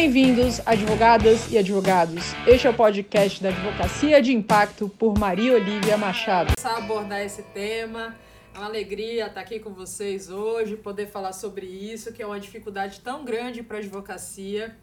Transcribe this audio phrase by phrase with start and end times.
[0.00, 2.32] Bem-vindos, advogadas e advogados.
[2.46, 6.54] Este é o podcast da Advocacia de Impacto por Maria Olivia Machado.
[6.56, 8.16] Começar a abordar esse tema.
[8.54, 12.40] É uma alegria estar aqui com vocês hoje, poder falar sobre isso, que é uma
[12.40, 14.74] dificuldade tão grande para a advocacia.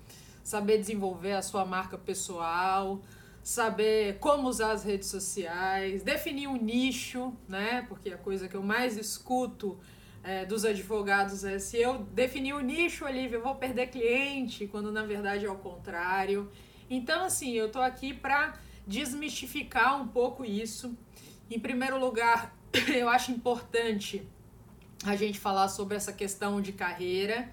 [0.44, 3.02] Saber desenvolver a sua marca pessoal,
[3.42, 7.84] saber como usar as redes sociais, definir um nicho, né?
[7.90, 9.97] Porque a coisa que eu mais escuto é,
[10.46, 15.04] dos advogados é se eu definir o nicho, Olivia, eu vou perder cliente, quando na
[15.04, 16.52] verdade é o contrário.
[16.90, 18.54] Então, assim, eu tô aqui para
[18.86, 20.98] desmistificar um pouco isso.
[21.50, 22.54] Em primeiro lugar,
[22.94, 24.28] eu acho importante
[25.06, 27.50] a gente falar sobre essa questão de carreira.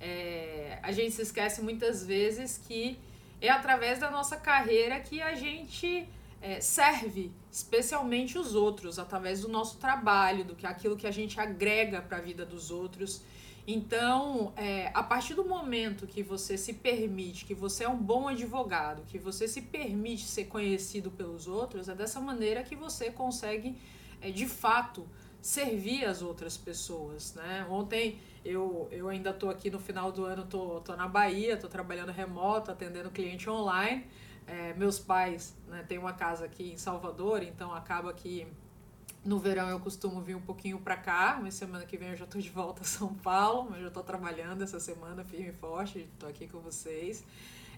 [0.00, 2.98] É, a gente se esquece muitas vezes que
[3.40, 6.08] é através da nossa carreira que a gente
[6.40, 11.38] é, serve especialmente os outros, através do nosso trabalho, do que aquilo que a gente
[11.38, 13.22] agrega para a vida dos outros.
[13.66, 18.26] Então, é, a partir do momento que você se permite, que você é um bom
[18.26, 23.76] advogado, que você se permite ser conhecido pelos outros, é dessa maneira que você consegue,
[24.22, 25.06] é, de fato,
[25.42, 27.66] servir as outras pessoas, né?
[27.68, 31.68] Ontem eu, eu ainda estou aqui no final do ano, tô, tô na Bahia, tô
[31.68, 34.06] trabalhando remoto, atendendo cliente online.
[34.46, 38.46] É, meus pais né, têm uma casa aqui em Salvador, então acaba que
[39.24, 42.24] no verão eu costumo vir um pouquinho para cá, mas semana que vem eu já
[42.24, 46.00] estou de volta a São Paulo, mas já estou trabalhando essa semana firme e forte,
[46.00, 47.24] estou aqui com vocês.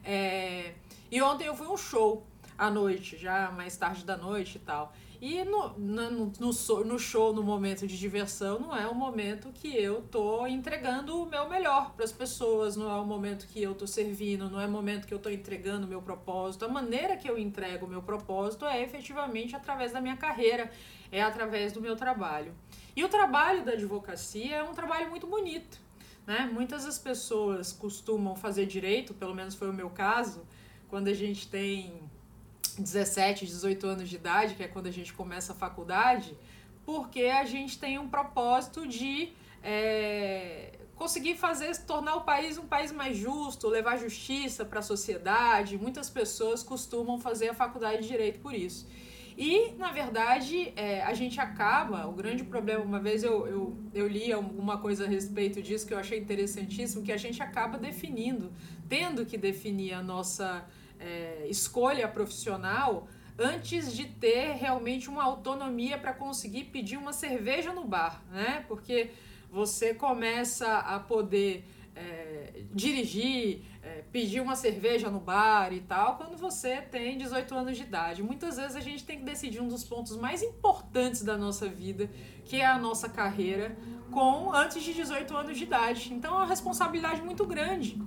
[0.02, 0.74] É,
[1.10, 2.26] e ontem eu fui um show
[2.56, 4.92] à noite, já mais tarde da noite e tal.
[5.26, 9.74] E no, no, no, no show, no momento de diversão, não é o momento que
[9.74, 13.74] eu tô entregando o meu melhor para as pessoas, não é o momento que eu
[13.74, 16.66] tô servindo, não é o momento que eu tô entregando o meu propósito.
[16.66, 20.70] A maneira que eu entrego o meu propósito é efetivamente através da minha carreira,
[21.10, 22.54] é através do meu trabalho.
[22.94, 25.80] E o trabalho da advocacia é um trabalho muito bonito.
[26.26, 26.50] Né?
[26.52, 30.46] Muitas das pessoas costumam fazer direito, pelo menos foi o meu caso,
[30.90, 31.94] quando a gente tem
[32.82, 36.36] 17, 18 anos de idade, que é quando a gente começa a faculdade,
[36.84, 42.92] porque a gente tem um propósito de é, conseguir fazer, tornar o país um país
[42.92, 45.78] mais justo, levar justiça para a sociedade.
[45.78, 48.86] Muitas pessoas costumam fazer a faculdade de Direito por isso.
[49.36, 54.06] E, na verdade, é, a gente acaba, o grande problema, uma vez eu, eu, eu
[54.06, 58.52] li alguma coisa a respeito disso que eu achei interessantíssimo, que a gente acaba definindo,
[58.88, 60.64] tendo que definir a nossa
[61.04, 63.06] é, escolha profissional
[63.38, 68.64] antes de ter realmente uma autonomia para conseguir pedir uma cerveja no bar, né?
[68.66, 69.10] Porque
[69.50, 76.36] você começa a poder é, dirigir, é, pedir uma cerveja no bar e tal, quando
[76.36, 78.22] você tem 18 anos de idade.
[78.22, 82.08] Muitas vezes a gente tem que decidir um dos pontos mais importantes da nossa vida,
[82.44, 83.76] que é a nossa carreira,
[84.10, 86.12] com antes de 18 anos de idade.
[86.14, 88.00] Então é uma responsabilidade muito grande.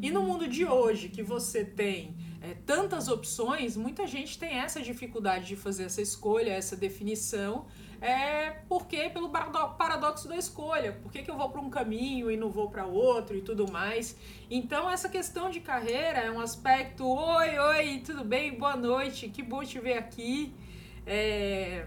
[0.00, 4.82] E no mundo de hoje, que você tem é, tantas opções, muita gente tem essa
[4.82, 7.64] dificuldade de fazer essa escolha, essa definição,
[8.02, 12.36] é porque pelo paradoxo da escolha, por que, que eu vou para um caminho e
[12.36, 14.14] não vou para outro e tudo mais.
[14.50, 19.42] Então essa questão de carreira é um aspecto, oi, oi, tudo bem, boa noite, que
[19.42, 20.52] bom te ver aqui,
[21.06, 21.86] é,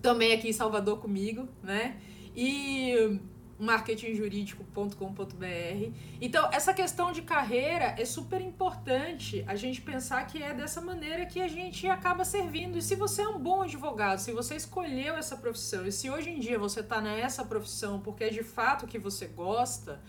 [0.00, 2.00] também aqui em Salvador comigo, né?
[2.34, 3.20] E
[3.58, 5.92] marketingjurídico.com.br.
[6.20, 11.26] Então, essa questão de carreira é super importante a gente pensar que é dessa maneira
[11.26, 12.78] que a gente acaba servindo.
[12.78, 16.30] E se você é um bom advogado, se você escolheu essa profissão, e se hoje
[16.30, 20.00] em dia você está nessa profissão porque é de fato que você gosta,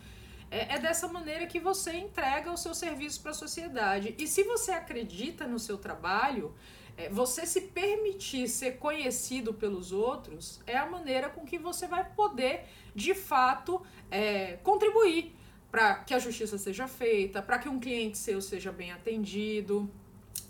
[0.50, 4.16] é, é dessa maneira que você entrega o seu serviço para a sociedade.
[4.18, 6.54] E se você acredita no seu trabalho,
[6.98, 12.04] é, você se permitir ser conhecido pelos outros é a maneira com que você vai
[12.12, 12.66] poder,
[12.96, 15.36] de fato, é, contribuir
[15.70, 19.90] para que a justiça seja feita, para que um cliente seu seja bem atendido.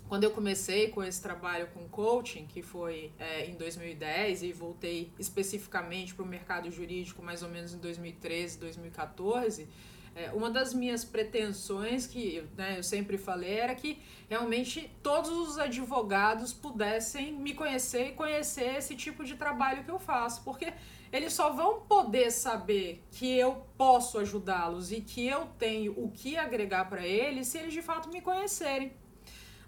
[0.08, 5.12] Quando eu comecei com esse trabalho com coaching, que foi é, em 2010, e voltei
[5.18, 9.68] especificamente para o mercado jurídico mais ou menos em 2013, 2014
[10.18, 15.58] é, uma das minhas pretensões, que né, eu sempre falei, era que realmente todos os
[15.58, 20.72] advogados pudessem me conhecer e conhecer esse tipo de trabalho que eu faço, porque
[21.12, 26.36] eles só vão poder saber que eu posso ajudá-los e que eu tenho o que
[26.36, 28.92] agregar para eles se eles de fato me conhecerem.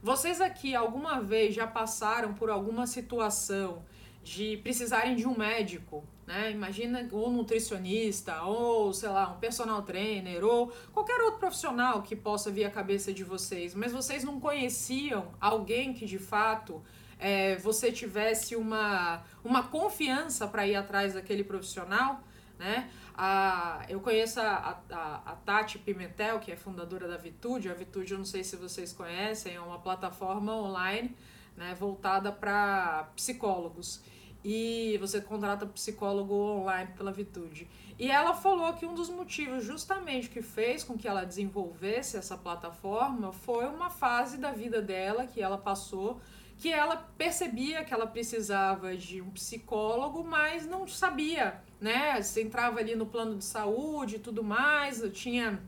[0.02, 3.84] Vocês aqui alguma vez já passaram por alguma situação
[4.22, 6.50] de precisarem de um médico, né?
[6.50, 12.50] Imagina ou nutricionista, ou sei lá, um personal trainer, ou qualquer outro profissional que possa
[12.50, 16.82] vir à cabeça de vocês, mas vocês não conheciam alguém que de fato
[17.18, 22.22] é, você tivesse uma, uma confiança para ir atrás daquele profissional.
[22.58, 22.90] né?
[23.14, 27.68] A, eu conheço a, a, a, Tati Pimentel, que é fundadora da Vitude.
[27.68, 31.14] A Vitude, eu não sei se vocês conhecem, é uma plataforma online
[31.60, 34.02] né, voltada para psicólogos.
[34.42, 37.68] E você contrata psicólogo online pela Vitude.
[37.98, 42.38] E ela falou que um dos motivos justamente que fez com que ela desenvolvesse essa
[42.38, 46.18] plataforma foi uma fase da vida dela que ela passou
[46.56, 52.20] que ela percebia que ela precisava de um psicólogo, mas não sabia, né?
[52.20, 55.58] Você entrava ali no plano de saúde e tudo mais, tinha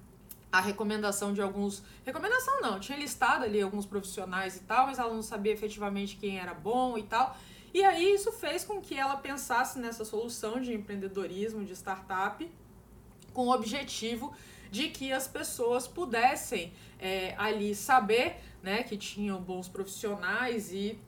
[0.52, 1.82] a recomendação de alguns.
[2.04, 6.38] Recomendação não, tinha listado ali alguns profissionais e tal, mas ela não sabia efetivamente quem
[6.38, 7.34] era bom e tal.
[7.72, 12.46] E aí isso fez com que ela pensasse nessa solução de empreendedorismo, de startup,
[13.32, 14.34] com o objetivo
[14.70, 20.98] de que as pessoas pudessem é, ali saber né, que tinham bons profissionais e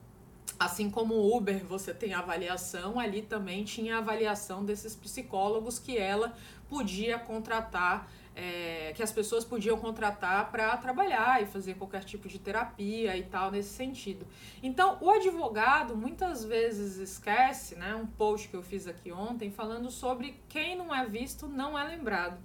[0.59, 6.35] assim como o Uber você tem avaliação, ali também tinha avaliação desses psicólogos que ela
[6.69, 12.37] podia contratar, é, que as pessoas podiam contratar para trabalhar e fazer qualquer tipo de
[12.37, 14.27] terapia e tal nesse sentido.
[14.61, 19.89] Então, o advogado muitas vezes esquece, né, um post que eu fiz aqui ontem falando
[19.89, 22.37] sobre quem não é visto não é lembrado.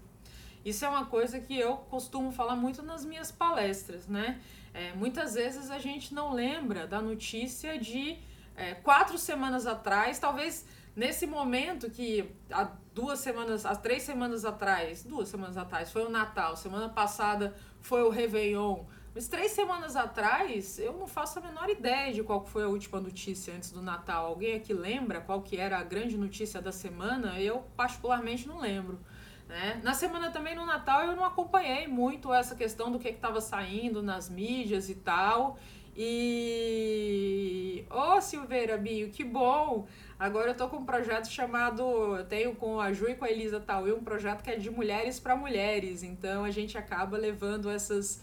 [0.64, 4.40] Isso é uma coisa que eu costumo falar muito nas minhas palestras, né?
[4.72, 8.19] É, muitas vezes a gente não lembra da notícia de
[8.54, 10.66] é, quatro semanas atrás, talvez
[11.00, 16.11] nesse momento que há duas semanas, há três semanas atrás, duas semanas atrás foi o
[16.11, 21.70] Natal, semana passada foi o Réveillon, mas três semanas atrás eu não faço a menor
[21.70, 24.26] ideia de qual foi a última notícia antes do Natal.
[24.26, 27.41] Alguém aqui lembra qual que era a grande notícia da semana?
[27.41, 29.00] Eu particularmente não lembro.
[29.49, 29.81] Né?
[29.82, 34.02] Na semana também no Natal eu não acompanhei muito essa questão do que estava saindo
[34.02, 35.58] nas mídias e tal.
[35.96, 37.84] E.
[37.90, 39.87] Ô oh, Silveira Binho, que bom!
[40.19, 42.25] Agora eu tô com um projeto chamado.
[42.28, 45.19] Tenho com a Ju e com a Elisa Tauí um projeto que é de mulheres
[45.19, 46.02] para mulheres.
[46.02, 48.20] Então a gente acaba levando essas.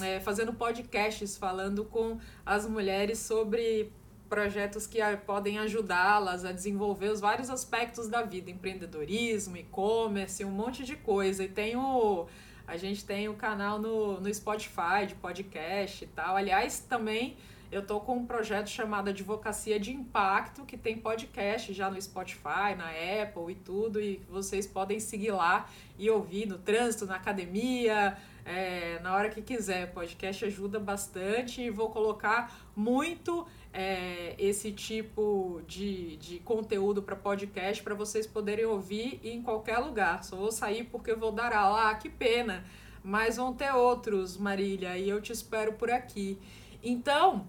[0.00, 3.92] É, fazendo podcasts falando com as mulheres sobre
[4.30, 10.84] projetos que podem ajudá-las a desenvolver os vários aspectos da vida, empreendedorismo, e-commerce, um monte
[10.84, 11.42] de coisa.
[11.42, 12.28] E tem o
[12.70, 16.36] a gente tem o canal no, no Spotify de podcast e tal.
[16.36, 17.36] Aliás, também
[17.72, 22.76] eu tô com um projeto chamado Advocacia de Impacto, que tem podcast já no Spotify,
[22.78, 22.90] na
[23.22, 25.68] Apple e tudo, e vocês podem seguir lá
[25.98, 29.92] e ouvir no trânsito, na academia, é, na hora que quiser.
[29.92, 37.82] Podcast ajuda bastante e vou colocar muito é, esse tipo de, de conteúdo para podcast
[37.82, 40.24] para vocês poderem ouvir em qualquer lugar.
[40.24, 41.90] Só vou sair porque vou dar aula.
[41.90, 42.64] Ah, que pena!
[43.02, 46.38] Mas vão ter outros, Marília, e eu te espero por aqui.
[46.82, 47.46] Então,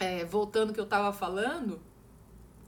[0.00, 1.80] é, voltando que eu estava falando,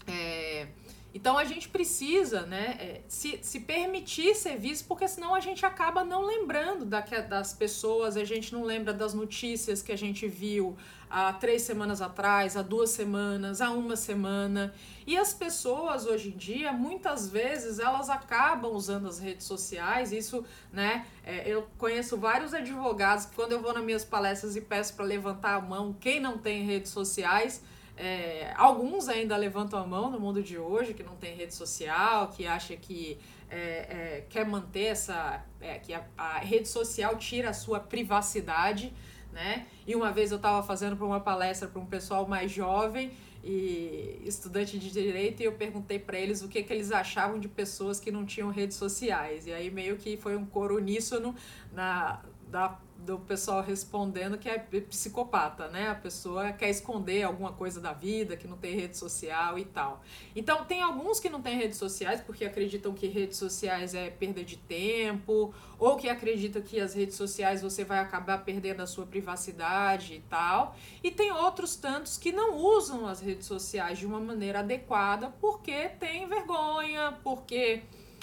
[0.06, 0.69] é,
[1.14, 5.64] então a gente precisa né, é, se, se permitir ser visto, porque senão a gente
[5.64, 10.28] acaba não lembrando da, das pessoas, a gente não lembra das notícias que a gente
[10.28, 10.76] viu
[11.10, 14.72] há três semanas atrás, há duas semanas, há uma semana.
[15.06, 20.12] E as pessoas hoje em dia, muitas vezes, elas acabam usando as redes sociais.
[20.12, 21.04] Isso, né?
[21.24, 25.04] É, eu conheço vários advogados que quando eu vou nas minhas palestras e peço para
[25.04, 27.60] levantar a mão, quem não tem redes sociais
[28.00, 32.28] é, alguns ainda levantam a mão no mundo de hoje, que não tem rede social,
[32.28, 33.18] que acha que
[33.50, 35.44] é, é, quer manter essa.
[35.61, 38.90] É, que a, a, rede social tira a sua privacidade,
[39.32, 39.66] né?
[39.87, 44.20] E uma vez eu estava fazendo para uma palestra para um pessoal mais jovem e
[44.25, 47.99] estudante de direito e eu perguntei para eles o que, que eles achavam de pessoas
[47.99, 49.46] que não tinham redes sociais.
[49.46, 51.34] E aí meio que foi um coro uníssono
[51.72, 52.20] na,
[52.50, 55.88] da do pessoal respondendo que é psicopata, né?
[55.88, 60.02] A pessoa quer esconder alguma coisa da vida, que não tem rede social e tal.
[60.37, 64.45] Então, tem alguns que não têm redes sociais porque acreditam que redes sociais é perda
[64.45, 69.07] de tempo, ou que acreditam que as redes sociais você vai acabar perdendo a sua
[69.07, 70.76] privacidade e tal.
[71.02, 75.88] E tem outros tantos que não usam as redes sociais de uma maneira adequada porque
[75.88, 77.83] tem vergonha, porque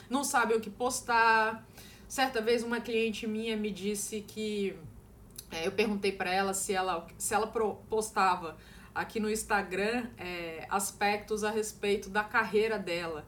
[0.09, 1.66] não sabem o que postar
[2.07, 4.77] Certa vez uma cliente minha me disse que
[5.51, 8.57] é, eu perguntei para ela se ela se ela postava
[8.93, 13.25] aqui no Instagram é, aspectos a respeito da carreira dela.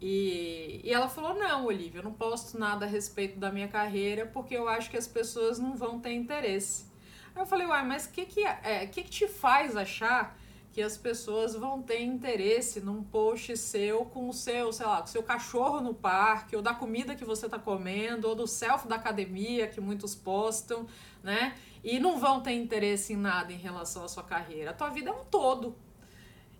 [0.00, 4.26] E, e ela falou: Não, Olivia, eu não posto nada a respeito da minha carreira
[4.26, 6.86] porque eu acho que as pessoas não vão ter interesse.
[7.34, 10.36] Aí eu falei: Uai, mas o que, que, é, que, que te faz achar
[10.72, 15.04] que as pessoas vão ter interesse num post seu com o seu, sei lá, com
[15.04, 18.88] o seu cachorro no parque, ou da comida que você está comendo, ou do selfie
[18.88, 20.86] da academia que muitos postam,
[21.22, 21.54] né?
[21.84, 24.70] E não vão ter interesse em nada em relação à sua carreira.
[24.70, 25.76] A tua vida é um todo.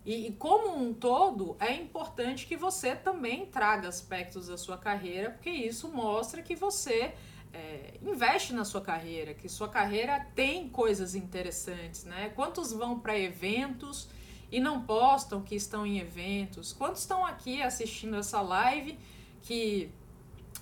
[0.05, 5.31] E, e, como um todo, é importante que você também traga aspectos da sua carreira,
[5.31, 7.15] porque isso mostra que você
[7.53, 12.31] é, investe na sua carreira, que sua carreira tem coisas interessantes, né?
[12.35, 14.09] Quantos vão para eventos
[14.51, 16.73] e não postam que estão em eventos?
[16.73, 18.97] Quantos estão aqui assistindo essa live
[19.43, 19.91] que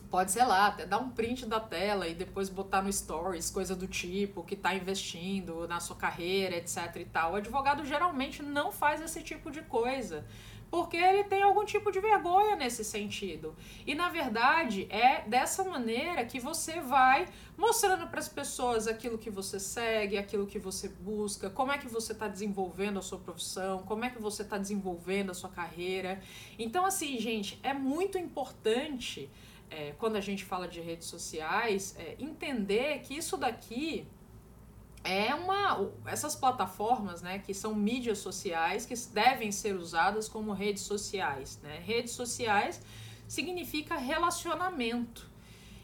[0.10, 3.74] pode, sei lá, até dar um print da tela e depois botar no stories, coisa
[3.74, 7.31] do tipo, que está investindo na sua carreira, etc e tal.
[7.31, 10.25] O advogado geralmente não faz esse tipo de coisa,
[10.72, 13.54] porque ele tem algum tipo de vergonha nesse sentido.
[13.86, 19.30] E na verdade, é dessa maneira que você vai mostrando para as pessoas aquilo que
[19.30, 23.84] você segue, aquilo que você busca, como é que você está desenvolvendo a sua profissão,
[23.84, 26.22] como é que você está desenvolvendo a sua carreira.
[26.58, 29.30] Então, assim, gente, é muito importante
[29.70, 34.08] é, quando a gente fala de redes sociais, é, entender que isso daqui
[35.03, 35.91] é uma.
[36.05, 41.60] Essas plataformas, né, que são mídias sociais, que devem ser usadas como redes sociais.
[41.63, 41.79] Né?
[41.84, 42.81] Redes sociais
[43.27, 45.29] significa relacionamento.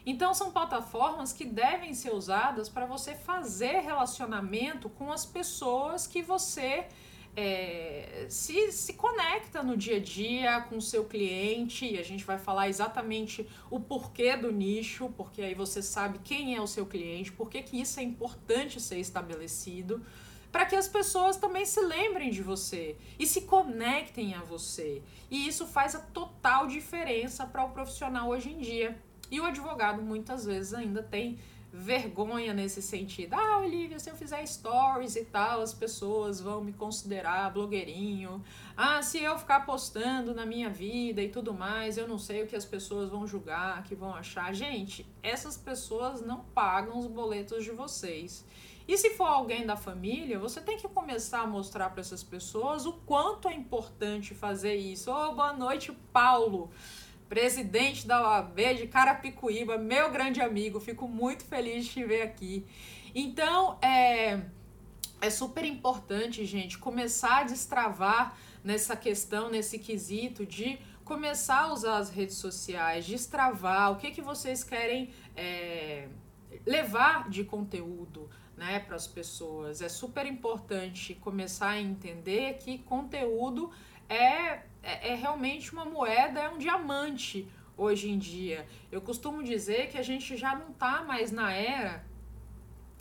[0.06, 6.22] Então, são plataformas que devem ser usadas para você fazer relacionamento com as pessoas que
[6.22, 6.88] você
[7.36, 12.24] é, se, se conecta no dia a dia com o seu cliente e a gente
[12.24, 16.84] vai falar exatamente o porquê do nicho, porque aí você sabe quem é o seu
[16.86, 20.04] cliente, por que isso é importante ser estabelecido,
[20.50, 25.02] para que as pessoas também se lembrem de você e se conectem a você.
[25.30, 28.98] E isso faz a total diferença para o profissional hoje em dia.
[29.30, 31.38] E o advogado muitas vezes ainda tem
[31.72, 33.34] vergonha nesse sentido.
[33.34, 38.42] Ah, Olivia, se eu fizer stories e tal, as pessoas vão me considerar blogueirinho.
[38.76, 42.46] Ah, se eu ficar postando na minha vida e tudo mais, eu não sei o
[42.46, 44.52] que as pessoas vão julgar, que vão achar.
[44.54, 48.44] Gente, essas pessoas não pagam os boletos de vocês.
[48.86, 52.86] E se for alguém da família, você tem que começar a mostrar para essas pessoas
[52.86, 55.10] o quanto é importante fazer isso.
[55.12, 56.70] Oh, boa noite, Paulo
[57.28, 60.80] presidente da OAB de Carapicuíba, meu grande amigo.
[60.80, 62.66] Fico muito feliz de te ver aqui.
[63.14, 64.40] Então, é,
[65.20, 71.96] é super importante, gente, começar a destravar nessa questão, nesse quesito de começar a usar
[71.96, 76.08] as redes sociais, destravar o que, que vocês querem é,
[76.66, 79.80] levar de conteúdo né, para as pessoas.
[79.80, 83.70] É super importante começar a entender que conteúdo
[84.08, 88.66] é é, é realmente uma moeda, é um diamante hoje em dia.
[88.90, 92.04] Eu costumo dizer que a gente já não está mais na era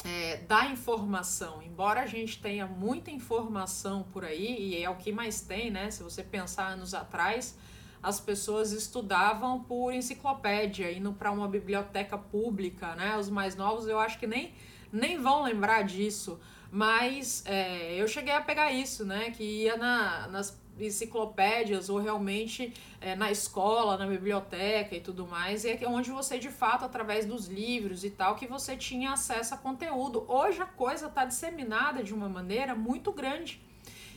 [0.06, 5.12] é, da informação, embora a gente tenha muita informação por aí, e é o que
[5.12, 5.90] mais tem, né?
[5.90, 7.58] Se você pensar anos atrás,
[8.02, 13.18] as pessoas estudavam por enciclopédia, indo para uma biblioteca pública, né?
[13.18, 14.54] Os mais novos eu acho que nem,
[14.92, 16.40] nem vão lembrar disso,
[16.72, 19.32] mas é, eu cheguei a pegar isso, né?
[19.32, 25.66] Que ia na, nas enciclopédias ou realmente é, na escola, na biblioteca e tudo mais,
[25.66, 29.54] e é onde você de fato, através dos livros e tal, que você tinha acesso
[29.54, 30.26] a conteúdo.
[30.28, 33.62] Hoje a coisa está disseminada de uma maneira muito grande.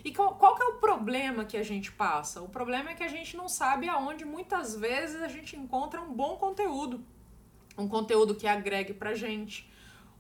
[0.05, 2.41] E qual, qual que é o problema que a gente passa?
[2.41, 6.13] O problema é que a gente não sabe aonde muitas vezes a gente encontra um
[6.13, 7.05] bom conteúdo.
[7.77, 9.71] Um conteúdo que agregue pra gente,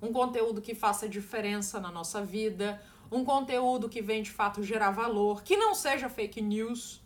[0.00, 2.80] um conteúdo que faça diferença na nossa vida,
[3.10, 7.02] um conteúdo que vem de fato gerar valor, que não seja fake news,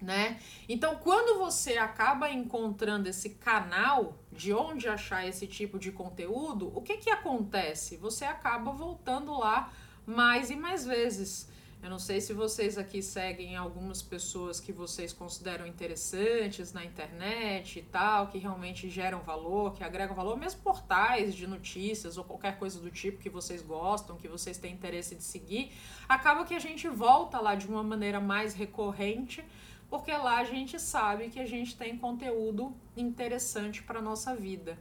[0.00, 0.40] né?
[0.68, 6.82] Então, quando você acaba encontrando esse canal de onde achar esse tipo de conteúdo, o
[6.82, 7.96] que que acontece?
[7.96, 9.72] Você acaba voltando lá
[10.06, 11.48] mais e mais vezes.
[11.82, 17.78] Eu não sei se vocês aqui seguem algumas pessoas que vocês consideram interessantes na internet
[17.78, 22.58] e tal, que realmente geram valor, que agregam valor, mesmo portais de notícias ou qualquer
[22.58, 25.72] coisa do tipo que vocês gostam, que vocês têm interesse de seguir,
[26.08, 29.44] acaba que a gente volta lá de uma maneira mais recorrente,
[29.88, 34.76] porque lá a gente sabe que a gente tem conteúdo interessante para nossa vida.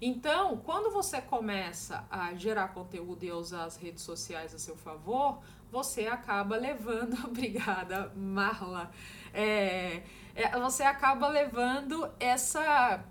[0.00, 4.74] Então, quando você começa a gerar conteúdo e a usar as redes sociais a seu
[4.74, 5.40] favor,
[5.70, 8.90] você acaba levando, obrigada, Marla,
[9.34, 10.02] é,
[10.34, 13.04] é, você acaba levando essa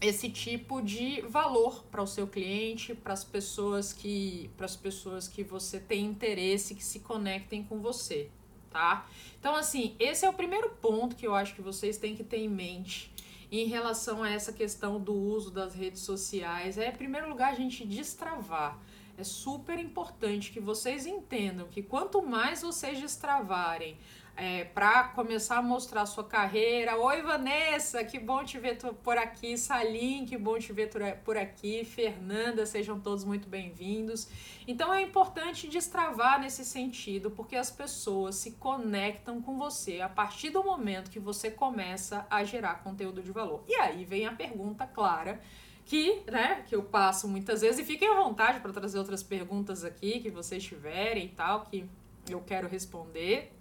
[0.00, 5.28] esse tipo de valor para o seu cliente, para as pessoas que para as pessoas
[5.28, 8.28] que você tem interesse que se conectem com você,
[8.68, 9.08] tá?
[9.38, 12.38] Então assim, esse é o primeiro ponto que eu acho que vocês têm que ter
[12.38, 13.12] em mente
[13.52, 16.78] em relação a essa questão do uso das redes sociais.
[16.78, 18.80] É, em primeiro lugar, a gente destravar
[19.22, 23.96] é super importante que vocês entendam que quanto mais vocês destravarem
[24.36, 26.96] é, para começar a mostrar a sua carreira.
[26.96, 29.56] Oi, Vanessa, que bom te ver por aqui.
[29.56, 30.90] Salim, que bom te ver
[31.24, 31.84] por aqui.
[31.84, 34.28] Fernanda, sejam todos muito bem-vindos.
[34.66, 40.50] Então é importante destravar nesse sentido, porque as pessoas se conectam com você a partir
[40.50, 43.62] do momento que você começa a gerar conteúdo de valor.
[43.68, 45.40] E aí vem a pergunta clara
[45.84, 49.84] que, né, que eu passo muitas vezes e fiquem à vontade para trazer outras perguntas
[49.84, 51.84] aqui que vocês tiverem e tal que
[52.28, 53.52] eu quero responder.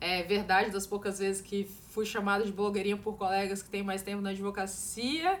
[0.00, 4.02] É verdade das poucas vezes que fui chamada de blogueirinha por colegas que têm mais
[4.02, 5.40] tempo na advocacia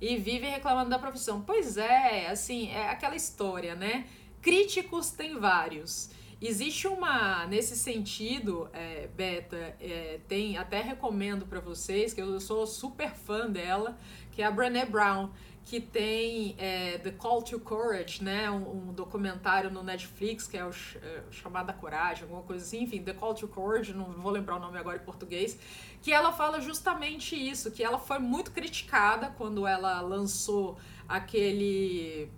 [0.00, 1.42] e vivem reclamando da profissão.
[1.42, 4.06] Pois é, assim, é aquela história, né?
[4.42, 6.10] Críticos tem vários.
[6.40, 12.64] Existe uma, nesse sentido, é, Beta, é, tem, até recomendo para vocês, que eu sou
[12.64, 13.98] super fã dela,
[14.38, 15.30] que é a Brené Brown
[15.64, 18.48] que tem é, The Call to Courage, né?
[18.48, 23.02] Um, um, documentário no Netflix que é o, é, chamado Coragem, alguma coisa assim, enfim,
[23.02, 25.58] The Call to Courage, não vou lembrar o nome agora em português,
[26.00, 30.78] que ela fala justamente isso, que ela foi muito criticada quando ela lançou
[31.08, 32.30] aquele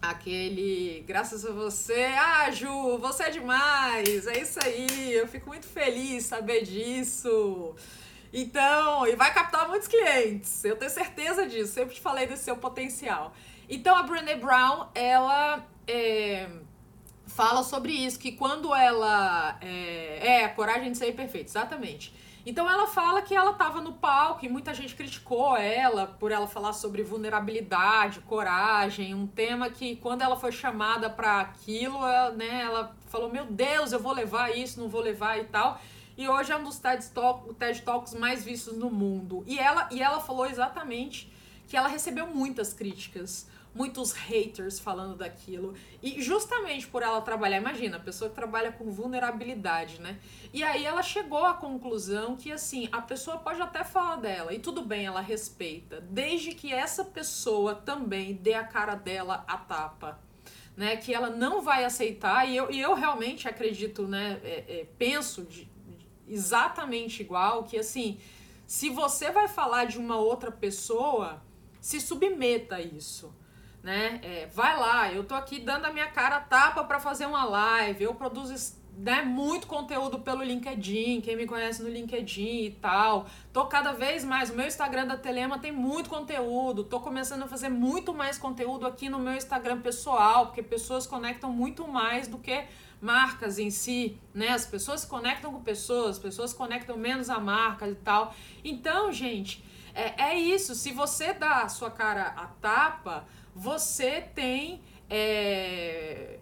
[0.00, 4.26] aquele graças a você, ah, Ju, você é demais.
[4.26, 5.12] É isso aí.
[5.12, 7.76] Eu fico muito feliz saber disso.
[8.38, 10.62] Então, e vai captar muitos clientes.
[10.62, 11.72] Eu tenho certeza disso.
[11.72, 13.32] Sempre te falei desse seu potencial.
[13.66, 16.46] Então, a Brené Brown, ela é,
[17.26, 22.14] fala sobre isso, que quando ela é, é a coragem de ser perfeita, exatamente.
[22.44, 26.46] Então ela fala que ela estava no palco e muita gente criticou ela por ela
[26.46, 32.62] falar sobre vulnerabilidade, coragem, um tema que quando ela foi chamada para aquilo, ela, né,
[32.62, 35.80] ela falou: "Meu Deus, eu vou levar isso, não vou levar" e tal.
[36.16, 39.44] E hoje é um dos TED, Talk, TED Talks mais vistos no mundo.
[39.46, 41.30] E ela, e ela falou exatamente
[41.68, 45.74] que ela recebeu muitas críticas, muitos haters falando daquilo.
[46.02, 50.18] E justamente por ela trabalhar, imagina, a pessoa que trabalha com vulnerabilidade, né?
[50.54, 54.58] E aí ela chegou à conclusão que assim, a pessoa pode até falar dela, e
[54.58, 60.18] tudo bem, ela respeita, desde que essa pessoa também dê a cara dela a tapa.
[60.74, 64.86] Né, que ela não vai aceitar, e eu, e eu realmente acredito, né, é, é,
[64.98, 65.66] penso de,
[66.28, 68.18] exatamente igual, que assim,
[68.66, 71.42] se você vai falar de uma outra pessoa,
[71.80, 73.32] se submeta a isso.
[73.82, 74.20] Né?
[74.22, 78.02] É, vai lá, eu tô aqui dando a minha cara tapa para fazer uma live,
[78.02, 83.26] eu produzo né, muito conteúdo pelo LinkedIn, quem me conhece no LinkedIn e tal.
[83.52, 87.46] Tô cada vez mais, o meu Instagram da Telema tem muito conteúdo, tô começando a
[87.46, 92.38] fazer muito mais conteúdo aqui no meu Instagram pessoal, porque pessoas conectam muito mais do
[92.38, 92.64] que
[93.00, 94.48] marcas em si, né?
[94.48, 98.34] As pessoas se conectam com pessoas, as pessoas conectam menos a marca e tal.
[98.64, 100.74] Então, gente, é, é isso.
[100.74, 104.82] Se você dá a sua cara a tapa, você tem.
[105.08, 106.38] É...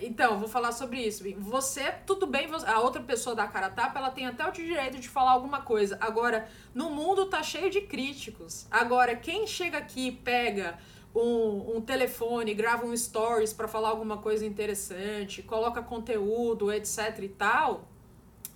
[0.00, 1.22] Então, vou falar sobre isso.
[1.38, 5.08] Você, tudo bem, a outra pessoa da cara tapa, ela tem até o direito de
[5.08, 5.98] falar alguma coisa.
[6.00, 8.66] Agora, no mundo tá cheio de críticos.
[8.70, 10.78] Agora, quem chega aqui e pega
[11.14, 17.28] um, um telefone, grava um stories para falar alguma coisa interessante, coloca conteúdo, etc e
[17.28, 17.88] tal,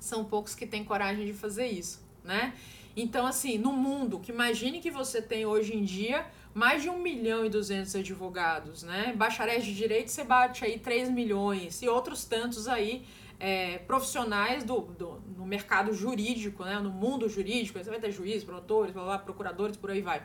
[0.00, 2.54] são poucos que têm coragem de fazer isso, né?
[2.96, 6.98] Então, assim, no mundo, que imagine que você tem hoje em dia mais de 1
[6.98, 9.12] milhão e 200 advogados, né?
[9.14, 13.04] Bacharéis de direito, você bate aí 3 milhões e outros tantos aí
[13.38, 16.80] é, profissionais do, do, no mercado jurídico, né?
[16.80, 20.22] No mundo jurídico, você vai ter juízes, promotores, procuradores, por aí vai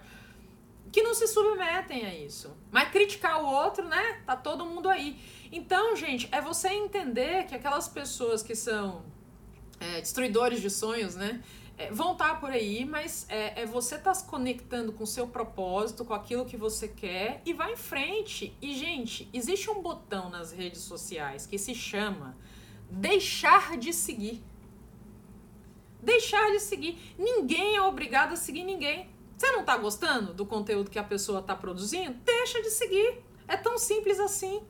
[0.91, 2.55] que não se submetem a isso.
[2.69, 4.21] Mas criticar o outro, né?
[4.25, 5.17] Tá todo mundo aí.
[5.51, 9.03] Então, gente, é você entender que aquelas pessoas que são
[9.79, 11.41] é, destruidores de sonhos, né?
[11.77, 15.07] É, vão estar tá por aí, mas é, é você tá se conectando com o
[15.07, 18.55] seu propósito, com aquilo que você quer e vai em frente.
[18.61, 22.37] E, gente, existe um botão nas redes sociais que se chama
[22.89, 24.43] deixar de seguir.
[26.01, 26.97] Deixar de seguir.
[27.17, 29.10] Ninguém é obrigado a seguir ninguém.
[29.41, 32.13] Você não está gostando do conteúdo que a pessoa está produzindo?
[32.23, 33.23] Deixa de seguir.
[33.47, 34.61] É tão simples assim.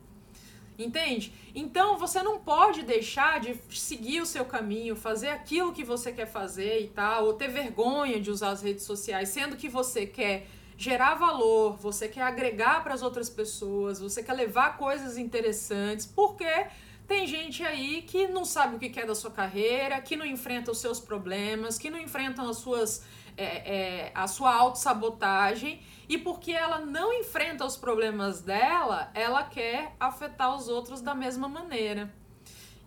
[0.80, 1.34] Entende?
[1.54, 6.26] Então você não pode deixar de seguir o seu caminho, fazer aquilo que você quer
[6.26, 10.48] fazer e tal, ou ter vergonha de usar as redes sociais, sendo que você quer
[10.78, 16.68] gerar valor, você quer agregar para as outras pessoas, você quer levar coisas interessantes, porque
[17.10, 20.72] tem gente aí que não sabe o que quer da sua carreira, que não enfrenta
[20.72, 23.04] os seus problemas, que não enfrentam as suas
[23.38, 29.96] é, é, a sua autossabotagem e porque ela não enfrenta os problemas dela, ela quer
[30.00, 32.14] afetar os outros da mesma maneira.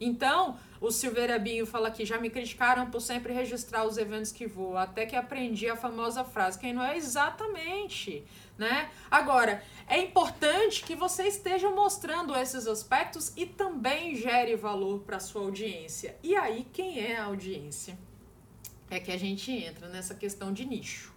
[0.01, 4.47] Então, O Silveira Binho fala aqui, já me criticaram por sempre registrar os eventos que
[4.47, 8.23] vou, até que aprendi a famosa frase, quem não é exatamente,
[8.59, 8.91] né?
[9.11, 15.41] Agora, é importante que você esteja mostrando esses aspectos e também gere valor para sua
[15.41, 16.19] audiência.
[16.23, 17.99] E aí, quem é a audiência?
[18.91, 21.13] É que a gente entra nessa questão de nicho.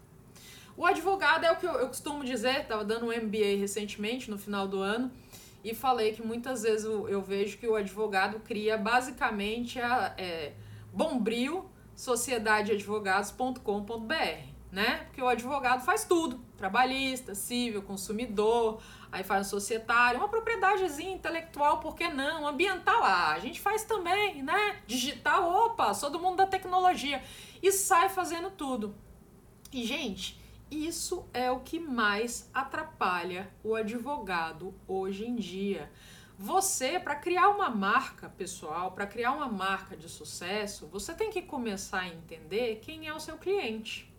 [0.75, 4.37] O advogado é o que eu, eu costumo dizer, estava dando um MBA recentemente, no
[4.37, 5.11] final do ano,
[5.63, 10.53] e falei que muitas vezes eu, eu vejo que o advogado cria basicamente a é,
[10.93, 14.13] Bombril sociedadeadvogados.com.br,
[14.71, 14.97] né?
[15.05, 18.79] Porque o advogado faz tudo, trabalhista, civil, consumidor,
[19.11, 22.47] aí faz um societário, uma propriedadezinha intelectual, por que não?
[22.47, 24.81] Ambiental, ah, a gente faz também, né?
[24.85, 27.21] Digital, opa, sou do mundo da tecnologia.
[27.61, 28.95] E sai fazendo tudo.
[29.71, 30.39] E, gente,
[30.69, 35.89] isso é o que mais atrapalha o advogado hoje em dia.
[36.37, 41.41] Você, para criar uma marca pessoal, para criar uma marca de sucesso, você tem que
[41.41, 44.13] começar a entender quem é o seu cliente.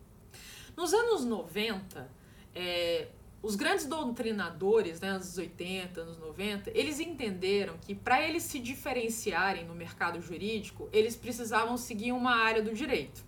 [0.76, 2.10] Nos anos 90,
[2.54, 3.08] é,
[3.48, 9.64] os grandes doutrinadores, né, anos 80, anos 90, eles entenderam que para eles se diferenciarem
[9.64, 13.24] no mercado jurídico, eles precisavam seguir uma área do direito.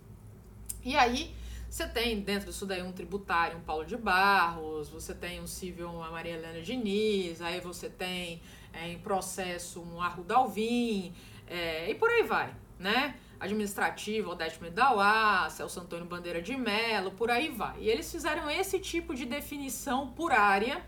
[0.85, 1.33] E aí,
[1.67, 5.89] você tem dentro disso daí um tributário, um Paulo de Barros, você tem um civil,
[5.89, 11.15] uma Maria Helena Diniz, aí você tem é, em processo um Arruda Alvim,
[11.47, 13.15] é, e por aí vai, né?
[13.41, 17.79] Administrativo, Odete Medauá, Celso Antônio Bandeira de Mello, por aí vai.
[17.79, 20.85] E eles fizeram esse tipo de definição por área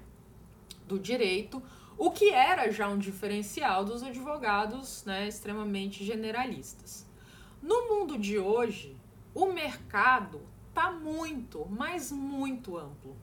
[0.88, 1.64] do direito,
[1.98, 7.08] o que era já um diferencial dos advogados né, extremamente generalistas.
[7.60, 8.96] No mundo de hoje,
[9.34, 10.40] o mercado
[10.70, 13.18] está muito, mas muito amplo.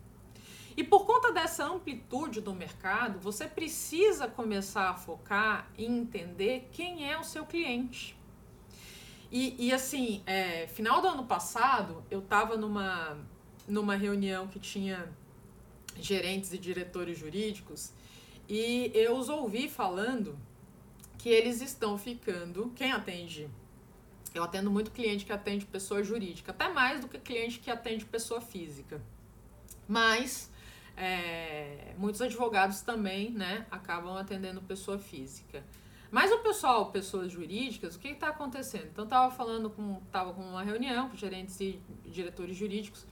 [0.76, 7.08] E por conta dessa amplitude do mercado, você precisa começar a focar em entender quem
[7.08, 8.18] é o seu cliente.
[9.30, 13.16] E, e assim, é, final do ano passado, eu estava numa,
[13.66, 15.08] numa reunião que tinha
[15.98, 17.92] gerentes e diretores jurídicos
[18.48, 20.36] e eu os ouvi falando
[21.18, 23.48] que eles estão ficando, quem atende
[24.34, 28.04] eu atendo muito cliente que atende pessoa jurídica, até mais do que cliente que atende
[28.04, 29.00] pessoa física.
[29.88, 30.50] Mas
[30.96, 35.64] é, muitos advogados também né, acabam atendendo pessoa física.
[36.10, 38.88] Mas o pessoal, pessoas jurídicas, o que está acontecendo?
[38.92, 43.06] Então, estava falando com, tava com uma reunião com gerentes e diretores jurídicos,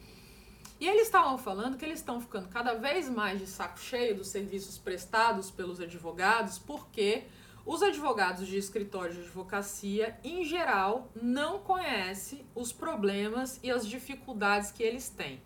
[0.81, 4.29] e eles estavam falando que eles estão ficando cada vez mais de saco cheio dos
[4.29, 7.25] serviços prestados pelos advogados, porque
[7.67, 14.71] os advogados de escritório de advocacia, em geral, não conhecem os problemas e as dificuldades
[14.71, 15.43] que eles têm.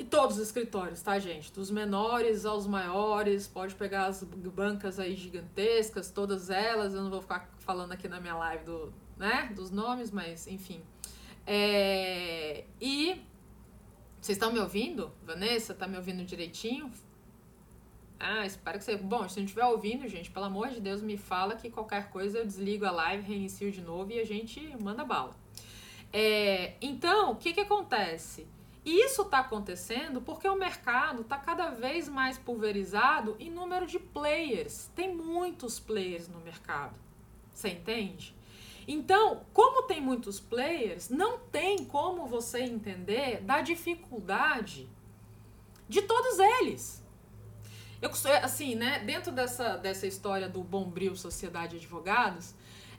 [0.00, 1.52] E todos os escritórios, tá, gente?
[1.52, 6.94] Dos menores aos maiores, pode pegar as bancas aí gigantescas, todas elas.
[6.94, 10.80] Eu não vou ficar falando aqui na minha live do, né, dos nomes, mas enfim.
[11.46, 12.64] É...
[12.80, 13.20] E
[14.22, 15.12] vocês estão me ouvindo?
[15.22, 16.90] Vanessa, tá me ouvindo direitinho?
[18.18, 18.96] Ah, espero que você.
[18.96, 22.38] Bom, se não estiver ouvindo, gente, pelo amor de Deus, me fala que qualquer coisa
[22.38, 25.36] eu desligo a live, reinicio de novo e a gente manda bala.
[26.10, 28.48] É, então, o que, que acontece?
[28.90, 34.90] Isso está acontecendo porque o mercado está cada vez mais pulverizado em número de players.
[34.96, 36.98] Tem muitos players no mercado.
[37.52, 38.34] Você entende?
[38.88, 44.88] Então, como tem muitos players, não tem como você entender da dificuldade
[45.88, 47.00] de todos eles.
[48.02, 48.10] Eu,
[48.42, 52.56] assim, né, dentro dessa, dessa história do Bombril Sociedade de Advogados,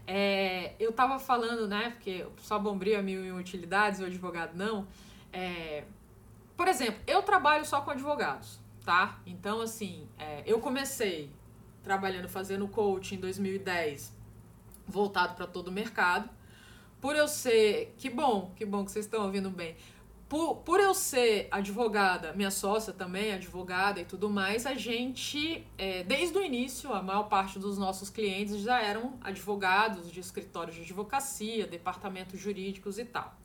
[0.07, 4.87] é, eu tava falando, né, porque só Bombril é mil e utilidades, o advogado não.
[5.31, 5.83] É,
[6.55, 9.19] por exemplo, eu trabalho só com advogados, tá?
[9.25, 11.31] Então, assim, é, eu comecei
[11.83, 14.15] trabalhando, fazendo coaching em 2010,
[14.87, 16.29] voltado para todo o mercado.
[16.99, 17.95] Por eu ser.
[17.97, 19.75] Que bom, que bom que vocês estão ouvindo bem
[20.31, 25.67] por, por eu ser advogada, minha sócia também é advogada e tudo mais, a gente,
[25.77, 30.77] é, desde o início, a maior parte dos nossos clientes já eram advogados de escritórios
[30.77, 33.35] de advocacia, departamentos jurídicos e tal.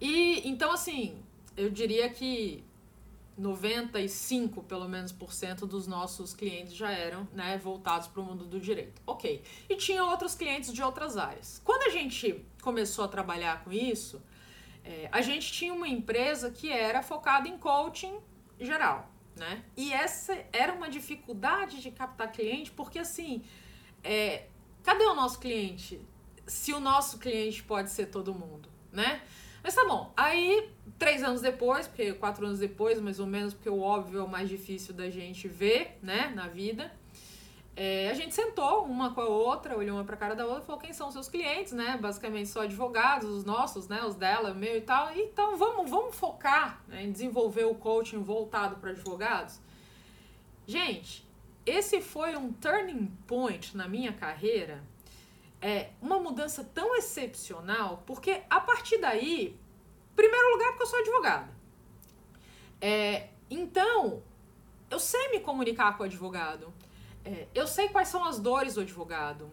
[0.00, 1.22] E então, assim,
[1.56, 2.64] eu diria que
[3.40, 8.44] 95, pelo menos, por cento dos nossos clientes já eram né, voltados para o mundo
[8.44, 9.00] do direito.
[9.06, 9.42] Ok.
[9.68, 11.60] E tinha outros clientes de outras áreas.
[11.64, 14.22] Quando a gente começou a trabalhar com isso,
[14.84, 18.18] é, a gente tinha uma empresa que era focada em coaching
[18.58, 19.64] geral, né?
[19.76, 23.42] E essa era uma dificuldade de captar cliente, porque assim,
[24.04, 24.48] é,
[24.82, 26.00] cadê o nosso cliente?
[26.46, 29.22] Se o nosso cliente pode ser todo mundo, né?
[29.62, 33.70] Mas tá bom, aí três anos depois, porque quatro anos depois, mais ou menos, porque
[33.70, 36.92] o óbvio é o mais difícil da gente ver, né, na vida.
[37.76, 40.66] é, a gente sentou uma com a outra, olhou uma pra cara da outra e
[40.66, 41.96] falou quem são seus clientes, né?
[42.00, 44.02] Basicamente só advogados, os nossos, né?
[44.04, 45.16] Os dela, o meu e tal.
[45.16, 49.60] Então vamos, vamos focar né, em desenvolver o coaching voltado para advogados.
[50.66, 51.26] Gente,
[51.64, 54.82] esse foi um turning point na minha carreira,
[55.60, 59.58] é uma mudança tão excepcional, porque a partir daí,
[60.16, 61.50] primeiro lugar, porque eu sou advogada.
[62.80, 64.22] É, então,
[64.90, 66.72] eu sei me comunicar com o advogado.
[67.24, 69.50] É, eu sei quais são as dores do advogado.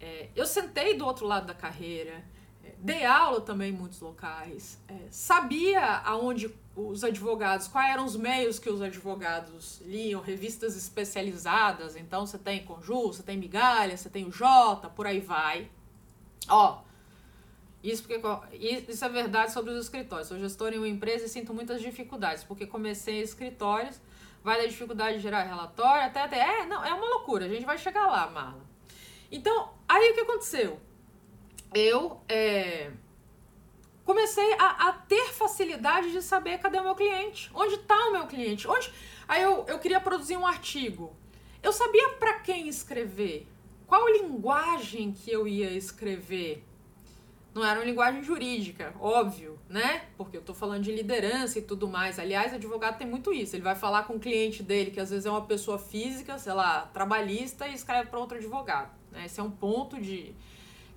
[0.00, 2.24] É, eu sentei do outro lado da carreira,
[2.64, 8.14] é, dei aula também em muitos locais, é, sabia aonde os advogados, quais eram os
[8.14, 11.96] meios que os advogados liam, revistas especializadas.
[11.96, 15.68] Então você tem Conjur, você tem Migalha, você tem o Jota, por aí vai.
[16.48, 16.82] Ó,
[17.82, 18.20] isso, porque,
[18.88, 20.28] isso é verdade sobre os escritórios.
[20.28, 24.00] Sou gestor em uma empresa e sinto muitas dificuldades, porque comecei em escritórios
[24.42, 26.38] vai da dificuldade de gerar relatório, até, até.
[26.38, 28.62] É, não, é uma loucura, a gente vai chegar lá, Marla.
[29.30, 30.80] Então, aí o que aconteceu?
[31.74, 32.90] Eu é,
[34.08, 38.26] comecei a, a, ter facilidade de saber cadê o meu cliente, onde está o meu
[38.26, 38.90] cliente, onde.
[39.28, 41.14] Aí eu, eu queria produzir um artigo.
[41.62, 43.46] Eu sabia para quem escrever,
[43.86, 46.64] qual linguagem que eu ia escrever.
[47.54, 50.06] Não era uma linguagem jurídica, óbvio, né?
[50.16, 52.18] Porque eu tô falando de liderança e tudo mais.
[52.18, 53.56] Aliás, advogado tem muito isso.
[53.56, 56.54] Ele vai falar com o cliente dele, que às vezes é uma pessoa física, sei
[56.54, 58.90] lá, trabalhista, e escreve para outro advogado.
[59.12, 59.26] Né?
[59.26, 60.34] Esse é um ponto de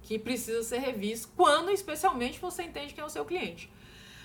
[0.04, 3.72] que precisa ser revisto quando, especialmente, você entende quem é o seu cliente.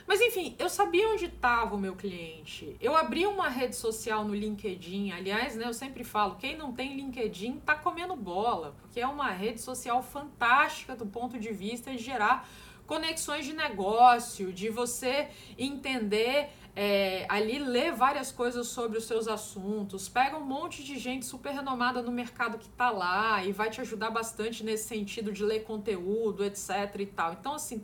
[0.06, 2.76] Mas enfim, eu sabia onde estava o meu cliente.
[2.80, 5.10] Eu abri uma rede social no LinkedIn.
[5.10, 9.30] Aliás, né, eu sempre falo, quem não tem LinkedIn tá comendo bola, porque é uma
[9.30, 12.48] rede social fantástica do ponto de vista de gerar
[12.86, 20.10] conexões de negócio, de você entender é, ali ler várias coisas sobre os seus assuntos,
[20.10, 23.80] pega um monte de gente super renomada no mercado que tá lá e vai te
[23.80, 27.32] ajudar bastante nesse sentido de ler conteúdo, etc e tal.
[27.32, 27.82] Então, assim,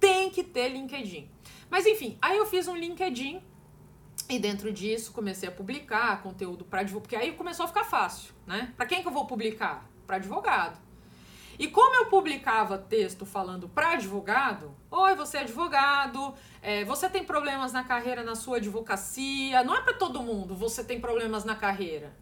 [0.00, 1.30] tem que ter LinkedIn.
[1.70, 3.40] Mas enfim, aí eu fiz um LinkedIn
[4.28, 8.34] e dentro disso comecei a publicar conteúdo para advogado, porque aí começou a ficar fácil,
[8.44, 8.72] né?
[8.76, 9.88] Para quem que eu vou publicar?
[10.08, 10.80] Para advogado.
[11.62, 17.22] E como eu publicava texto falando para advogado, oi, você é advogado, é, você tem
[17.22, 21.54] problemas na carreira na sua advocacia, não é para todo mundo, você tem problemas na
[21.54, 22.16] carreira.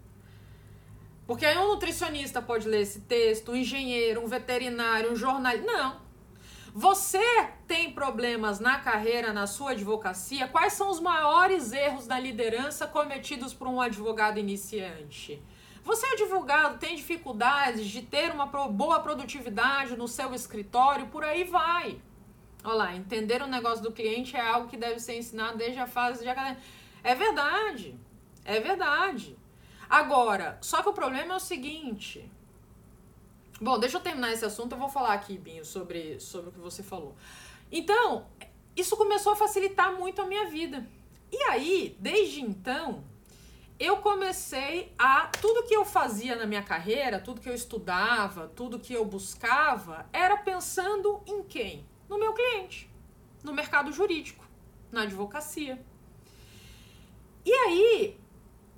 [1.26, 5.72] Porque aí um nutricionista pode ler esse texto, um engenheiro, um veterinário, um jornalista.
[5.72, 6.02] Não.
[6.74, 7.24] Você
[7.66, 10.48] tem problemas na carreira, na sua advocacia?
[10.48, 15.42] Quais são os maiores erros da liderança cometidos por um advogado iniciante?
[15.82, 21.44] Você é advogado, tem dificuldades de ter uma boa produtividade no seu escritório, por aí
[21.44, 22.00] vai.
[22.62, 25.86] Olha lá, entender o negócio do cliente é algo que deve ser ensinado desde a
[25.86, 26.60] fase de academia.
[27.02, 27.98] É verdade,
[28.44, 29.36] é verdade.
[29.88, 32.30] Agora, só que o problema é o seguinte:
[33.60, 36.58] Bom, deixa eu terminar esse assunto, eu vou falar aqui, Binho, sobre, sobre o que
[36.60, 37.14] você falou.
[37.70, 38.26] Então,
[38.74, 40.88] isso começou a facilitar muito a minha vida.
[41.30, 43.04] E aí, desde então,
[43.80, 45.28] eu comecei a.
[45.40, 50.06] Tudo que eu fazia na minha carreira, tudo que eu estudava, tudo que eu buscava,
[50.12, 51.86] era pensando em quem?
[52.06, 52.90] No meu cliente,
[53.42, 54.46] no mercado jurídico,
[54.92, 55.82] na advocacia.
[57.42, 58.20] E aí,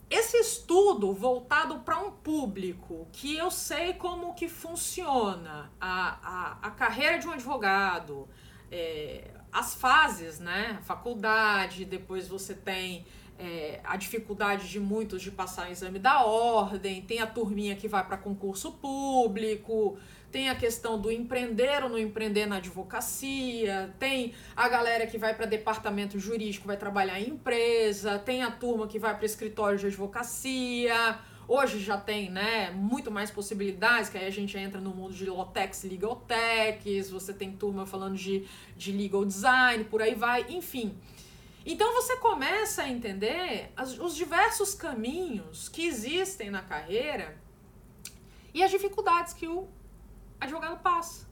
[0.09, 6.71] esse estudo voltado para um público que eu sei como que funciona a, a, a
[6.71, 8.29] carreira de um advogado,
[8.71, 10.79] é, as fases, né?
[10.85, 13.05] Faculdade, depois você tem
[13.39, 17.89] é, a dificuldade de muitos de passar o exame da ordem, tem a turminha que
[17.89, 19.99] vai para concurso público,
[20.31, 25.35] tem a questão do empreender ou não empreender na advocacia, tem a galera que vai
[25.35, 29.87] para departamento jurídico, vai trabalhar em empresa, tem a turma que vai para escritório de
[29.87, 31.19] advocacia.
[31.47, 35.27] Hoje já tem, né, muito mais possibilidades, que aí a gente entra no mundo de
[35.27, 40.97] Lotex, Legal Techs, você tem turma falando de, de legal design, por aí vai, enfim.
[41.65, 47.41] Então você começa a entender as, os diversos caminhos que existem na carreira
[48.53, 49.69] e as dificuldades que o
[50.41, 51.31] advogado passa.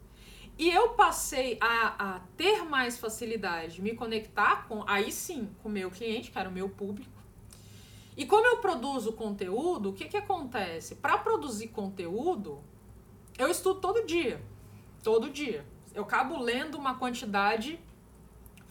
[0.56, 5.68] E eu passei a, a ter mais facilidade de me conectar com, aí sim, com
[5.68, 7.20] o meu cliente, que era o meu público.
[8.16, 10.96] E como eu produzo conteúdo, o que, que acontece?
[10.96, 12.62] Para produzir conteúdo,
[13.38, 14.40] eu estudo todo dia.
[15.02, 15.64] Todo dia.
[15.94, 17.80] Eu acabo lendo uma quantidade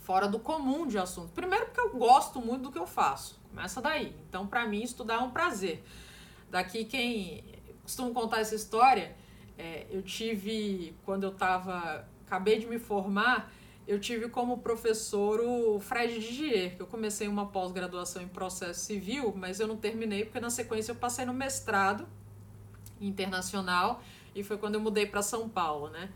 [0.10, 1.30] fora do comum de assuntos.
[1.30, 3.40] Primeiro porque eu gosto muito do que eu faço.
[3.48, 4.16] Começa daí.
[4.28, 5.84] Então, para mim, estudar é um prazer.
[6.50, 7.44] Daqui quem
[7.84, 9.16] costuma contar essa história
[9.56, 13.54] é, eu tive, quando eu estava, acabei de me formar,
[13.88, 19.32] eu tive como professor o Fred Didier, que eu comecei uma pós-graduação em processo civil,
[19.38, 22.08] mas eu não terminei porque na sequência eu passei no mestrado
[23.00, 24.02] internacional
[24.34, 26.10] e foi quando eu mudei para São Paulo, né?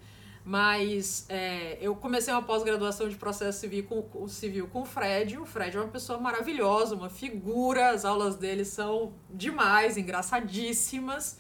[0.45, 5.37] Mas é, eu comecei uma pós-graduação de processo civil com, civil com o Fred.
[5.37, 11.37] O Fred é uma pessoa maravilhosa, uma figura, as aulas dele são demais, engraçadíssimas.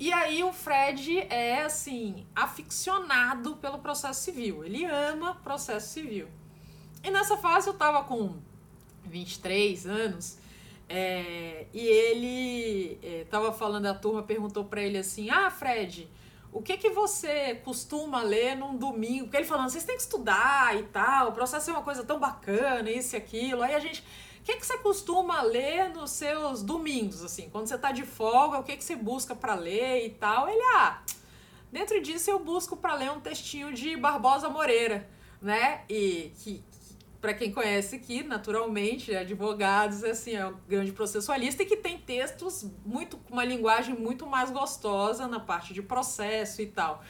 [0.00, 4.64] E aí o Fred é assim, aficionado pelo processo civil.
[4.64, 6.28] Ele ama processo civil.
[7.04, 8.36] E nessa fase eu tava com
[9.04, 10.38] 23 anos
[10.88, 16.08] é, e ele é, tava falando, a turma perguntou para ele assim: Ah, Fred,
[16.56, 19.24] o que que você costuma ler num domingo?
[19.24, 22.18] Porque ele falando, vocês têm que estudar e tal, o processo é uma coisa tão
[22.18, 23.62] bacana, isso e aquilo.
[23.62, 24.00] Aí a gente,
[24.40, 27.50] o que que você costuma ler nos seus domingos, assim?
[27.50, 30.48] Quando você tá de folga, o que que você busca para ler e tal?
[30.48, 31.02] Ele, ah,
[31.70, 35.06] dentro disso eu busco para ler um textinho de Barbosa Moreira,
[35.42, 35.84] né?
[35.90, 36.64] E que,
[37.26, 42.70] para quem conhece aqui, naturalmente, advogados, assim, é um grande processualista e que tem textos
[42.84, 47.02] muito com uma linguagem muito mais gostosa na parte de processo e tal.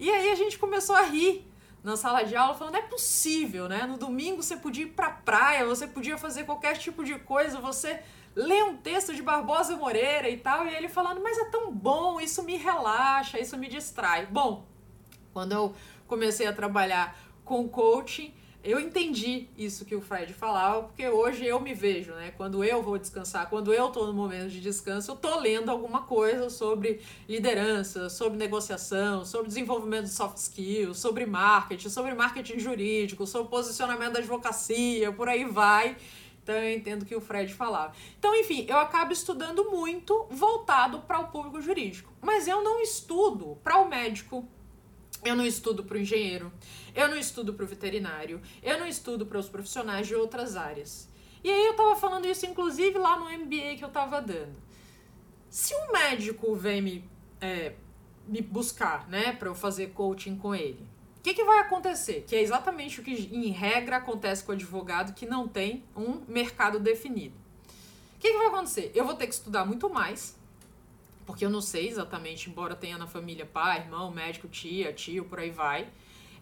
[0.00, 1.46] E aí a gente começou a rir
[1.84, 3.84] na sala de aula, falando: é possível, né?
[3.84, 8.00] No domingo você podia ir pra praia, você podia fazer qualquer tipo de coisa, você
[8.34, 12.18] lê um texto de Barbosa Moreira e tal, e ele falando: mas é tão bom,
[12.18, 14.24] isso me relaxa, isso me distrai.
[14.24, 14.64] Bom,
[15.30, 15.74] quando eu
[16.06, 18.32] comecei a trabalhar com coaching,
[18.64, 22.32] eu entendi isso que o Fred falava, porque hoje eu me vejo, né?
[22.36, 26.02] Quando eu vou descansar, quando eu tô no momento de descanso, eu tô lendo alguma
[26.02, 33.26] coisa sobre liderança, sobre negociação, sobre desenvolvimento de soft skills, sobre marketing, sobre marketing jurídico,
[33.26, 35.96] sobre posicionamento da advocacia, por aí vai.
[36.42, 37.92] Então eu entendo que o Fred falava.
[38.18, 43.58] Então, enfim, eu acabo estudando muito voltado para o público jurídico, mas eu não estudo
[43.62, 44.44] para o médico,
[45.24, 46.52] eu não estudo para o engenheiro,
[46.94, 51.08] eu não estudo para o veterinário, eu não estudo para os profissionais de outras áreas.
[51.44, 54.54] E aí eu tava falando isso, inclusive, lá no MBA que eu tava dando.
[55.50, 57.74] Se um médico vem me, é,
[58.26, 60.86] me buscar, né, para eu fazer coaching com ele,
[61.18, 62.24] o que, que vai acontecer?
[62.26, 66.20] Que é exatamente o que, em regra, acontece com o advogado que não tem um
[66.26, 67.36] mercado definido.
[68.16, 68.90] O que, que vai acontecer?
[68.94, 70.36] Eu vou ter que estudar muito mais,
[71.32, 75.38] porque eu não sei exatamente, embora tenha na família pai, irmão, médico, tia, tio, por
[75.38, 75.88] aí vai.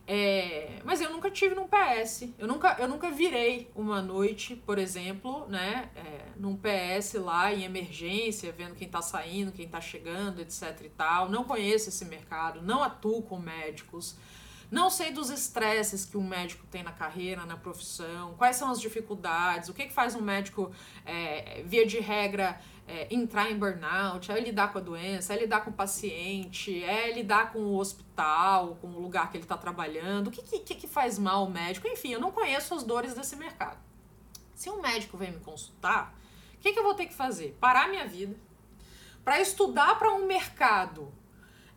[0.04, 2.28] É, mas eu nunca tive num PS.
[2.36, 7.62] Eu nunca, eu nunca virei uma noite, por exemplo, né, é, num PS lá em
[7.62, 11.28] emergência, vendo quem tá saindo, quem tá chegando, etc e tal.
[11.28, 14.18] Não conheço esse mercado, não atuo com médicos.
[14.70, 18.80] Não sei dos estresses que um médico tem na carreira, na profissão, quais são as
[18.80, 20.70] dificuldades, o que, que faz um médico,
[21.04, 25.64] é, via de regra, é, entrar em burnout, é lidar com a doença, é lidar
[25.64, 30.28] com o paciente, é lidar com o hospital, com o lugar que ele está trabalhando,
[30.28, 33.34] o que, que, que faz mal o médico, enfim, eu não conheço as dores desse
[33.34, 33.78] mercado.
[34.54, 36.14] Se um médico vem me consultar,
[36.54, 37.56] o que, que eu vou ter que fazer?
[37.60, 38.36] Parar minha vida
[39.24, 41.12] para estudar para um mercado.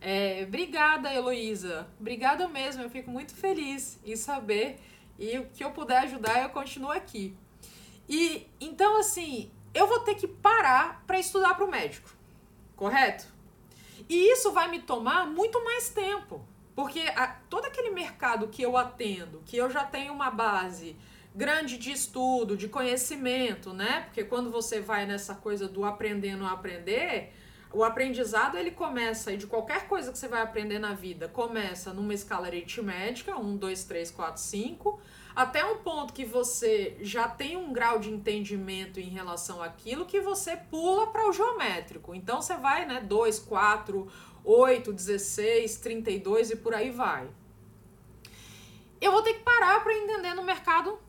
[0.05, 1.87] É, obrigada, Heloísa.
[1.97, 4.77] Obrigada mesmo, eu fico muito feliz em saber
[5.17, 7.33] e o que eu puder ajudar, eu continuo aqui.
[8.09, 12.09] E então, assim, eu vou ter que parar para estudar para o médico,
[12.75, 13.25] correto?
[14.09, 18.75] E isso vai me tomar muito mais tempo, porque a, todo aquele mercado que eu
[18.75, 20.97] atendo, que eu já tenho uma base
[21.33, 24.01] grande de estudo, de conhecimento, né?
[24.01, 27.33] Porque quando você vai nessa coisa do aprendendo a aprender,
[27.73, 31.91] o aprendizado ele começa, e de qualquer coisa que você vai aprender na vida, começa
[31.91, 35.01] numa escala aritmética, 1, 2, 3, 4, 5,
[35.35, 40.21] até um ponto que você já tem um grau de entendimento em relação àquilo que
[40.21, 42.13] você pula para o geométrico.
[42.13, 44.07] Então você vai, né, 2, 4,
[44.45, 47.27] 8, 16, 32 e por aí vai.
[49.01, 50.99] Eu vou ter que parar para entender no mercado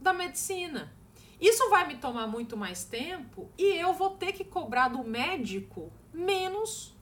[0.00, 0.90] da medicina.
[1.38, 5.92] Isso vai me tomar muito mais tempo e eu vou ter que cobrar do médico
[6.16, 6.94] menos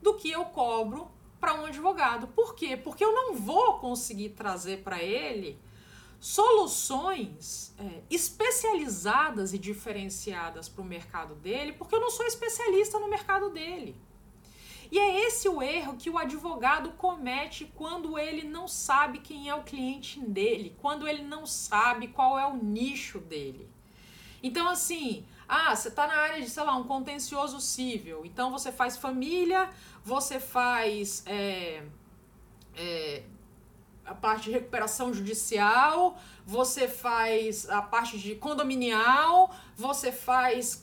[0.00, 2.28] do que eu cobro para um advogado.
[2.28, 2.76] Por quê?
[2.76, 5.58] Porque eu não vou conseguir trazer para ele
[6.20, 13.08] soluções é, especializadas e diferenciadas para o mercado dele, porque eu não sou especialista no
[13.08, 13.96] mercado dele.
[14.92, 19.54] E é esse o erro que o advogado comete quando ele não sabe quem é
[19.54, 23.68] o cliente dele, quando ele não sabe qual é o nicho dele.
[24.42, 28.70] Então, assim, ah, você está na área de, sei lá, um contencioso civil, então você
[28.70, 29.68] faz família,
[30.04, 31.24] você faz.
[31.26, 31.82] É,
[32.76, 33.24] é,
[34.06, 40.80] a parte de recuperação judicial, você faz a parte de condominial, você faz.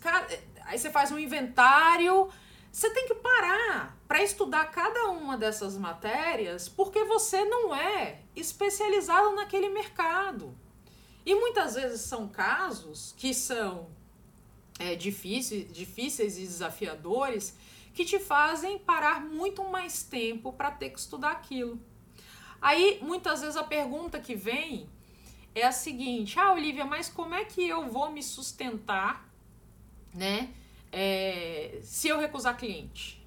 [0.65, 2.29] Aí você faz um inventário.
[2.69, 9.33] Você tem que parar para estudar cada uma dessas matérias porque você não é especializado
[9.33, 10.53] naquele mercado.
[11.25, 13.96] E muitas vezes são casos que são
[14.79, 17.55] é, difíceis, difíceis e desafiadores
[17.93, 21.79] que te fazem parar muito mais tempo para ter que estudar aquilo.
[22.61, 24.87] Aí, muitas vezes a pergunta que vem
[25.55, 29.27] é a seguinte: Ah, Olivia, mas como é que eu vou me sustentar,
[30.13, 30.53] né?
[30.91, 33.17] É, se eu recusar cliente?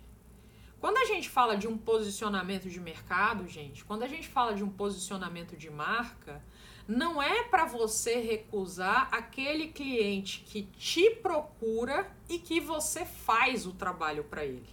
[0.80, 4.64] Quando a gente fala de um posicionamento de mercado, gente, quando a gente fala de
[4.64, 6.42] um posicionamento de marca,
[6.91, 13.72] não é para você recusar aquele cliente que te procura e que você faz o
[13.72, 14.68] trabalho para ele.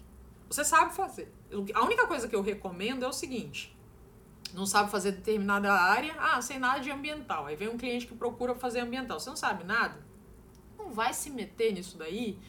[0.49, 1.31] Você sabe fazer.
[1.75, 3.77] A única coisa que eu recomendo é o seguinte:
[4.51, 7.45] não sabe fazer determinada área, ah, sem nada de ambiental.
[7.45, 9.19] Aí vem um cliente que procura fazer ambiental.
[9.19, 10.03] Você não sabe nada?
[10.75, 12.39] Não vai se meter nisso daí.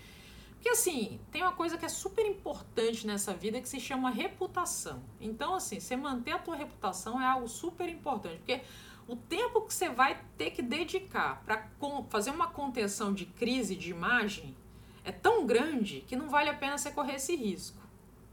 [0.54, 5.02] Porque assim, tem uma coisa que é super importante nessa vida que se chama reputação.
[5.20, 8.38] Então, assim, você manter a tua reputação é algo super importante.
[8.38, 8.62] Porque
[9.08, 11.66] o tempo que você vai ter que dedicar para
[12.10, 14.54] fazer uma contenção de crise de imagem
[15.02, 17.78] é tão grande que não vale a pena você correr esse risco,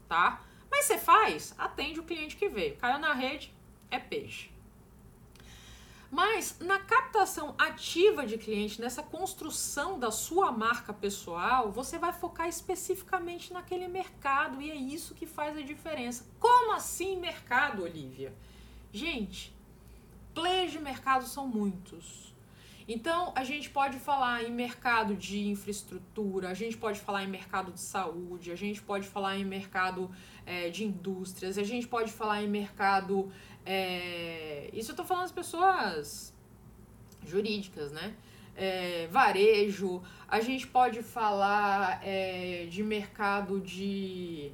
[0.06, 0.44] tá?
[0.70, 2.76] Mas você faz, atende o cliente que veio.
[2.76, 3.54] Caiu na rede,
[3.90, 4.50] é peixe.
[6.10, 12.48] Mas na captação ativa de cliente, nessa construção da sua marca pessoal, você vai focar
[12.48, 16.26] especificamente naquele mercado e é isso que faz a diferença.
[16.38, 18.34] Como assim mercado, Olivia?
[18.92, 19.55] Gente,
[20.36, 22.34] players de mercado são muitos.
[22.86, 27.72] Então, a gente pode falar em mercado de infraestrutura, a gente pode falar em mercado
[27.72, 30.10] de saúde, a gente pode falar em mercado
[30.44, 33.32] é, de indústrias, a gente pode falar em mercado.
[33.64, 36.32] É, isso eu estou falando das pessoas
[37.26, 38.14] jurídicas, né?
[38.54, 44.52] É, varejo, a gente pode falar é, de mercado de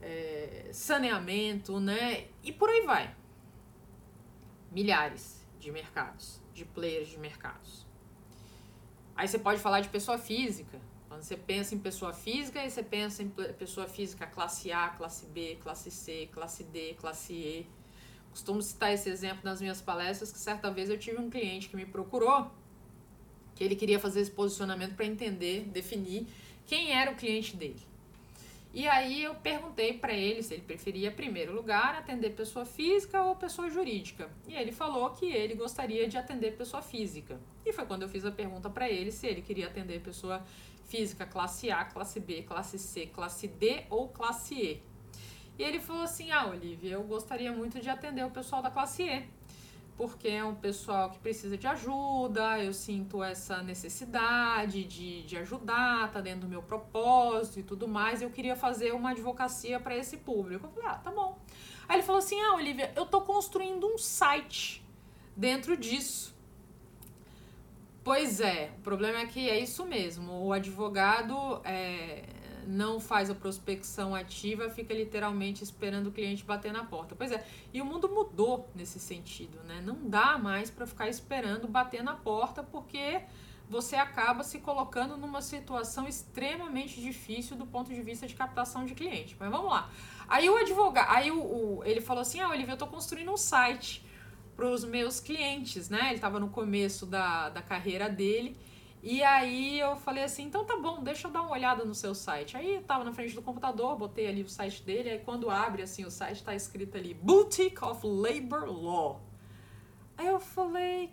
[0.00, 2.26] é, saneamento, né?
[2.44, 3.21] E por aí vai.
[4.72, 7.86] Milhares de mercados de players de mercados.
[9.14, 10.80] Aí você pode falar de pessoa física.
[11.08, 15.26] Quando você pensa em pessoa física, aí você pensa em pessoa física classe A, classe
[15.26, 17.66] B, classe C, classe D, classe E.
[18.30, 21.76] Costumo citar esse exemplo nas minhas palestras, que certa vez eu tive um cliente que
[21.76, 22.50] me procurou,
[23.54, 26.26] que ele queria fazer esse posicionamento para entender, definir
[26.64, 27.91] quem era o cliente dele.
[28.74, 33.36] E aí eu perguntei para ele se ele preferia, primeiro lugar, atender pessoa física ou
[33.36, 34.30] pessoa jurídica.
[34.48, 37.38] E ele falou que ele gostaria de atender pessoa física.
[37.66, 40.42] E foi quando eu fiz a pergunta para ele se ele queria atender pessoa
[40.86, 44.82] física classe A, classe B, classe C, classe D ou classe E.
[45.58, 49.02] E ele falou assim: Ah, Olivia, eu gostaria muito de atender o pessoal da classe
[49.02, 49.22] E
[49.96, 56.10] porque é um pessoal que precisa de ajuda, eu sinto essa necessidade de, de ajudar,
[56.10, 60.16] tá dentro do meu propósito e tudo mais, eu queria fazer uma advocacia para esse
[60.16, 60.66] público.
[60.66, 61.38] Eu falei, ah, tá bom.
[61.88, 64.84] Aí ele falou assim, ah, Olivia, eu tô construindo um site
[65.36, 66.34] dentro disso.
[68.04, 72.24] Pois é, o problema é que é isso mesmo, o advogado é,
[72.66, 77.14] não faz a prospecção ativa, fica literalmente esperando o cliente bater na porta.
[77.14, 79.82] Pois é, e o mundo mudou nesse sentido, né?
[79.84, 83.22] Não dá mais para ficar esperando bater na porta, porque
[83.68, 88.94] você acaba se colocando numa situação extremamente difícil do ponto de vista de captação de
[88.94, 89.34] cliente.
[89.38, 89.90] Mas vamos lá.
[90.28, 93.36] Aí o advogado, aí o, o ele falou assim: "Ah, Olivia, eu tô construindo um
[93.36, 94.04] site
[94.56, 96.06] para os meus clientes, né?
[96.06, 98.56] Ele estava no começo da, da carreira dele.
[99.02, 102.14] E aí eu falei assim, então tá bom, deixa eu dar uma olhada no seu
[102.14, 102.56] site.
[102.56, 105.82] Aí eu tava na frente do computador, botei ali o site dele, aí quando abre
[105.82, 109.20] assim o site tá escrito ali Boutique of Labor Law.
[110.16, 111.12] Aí eu falei,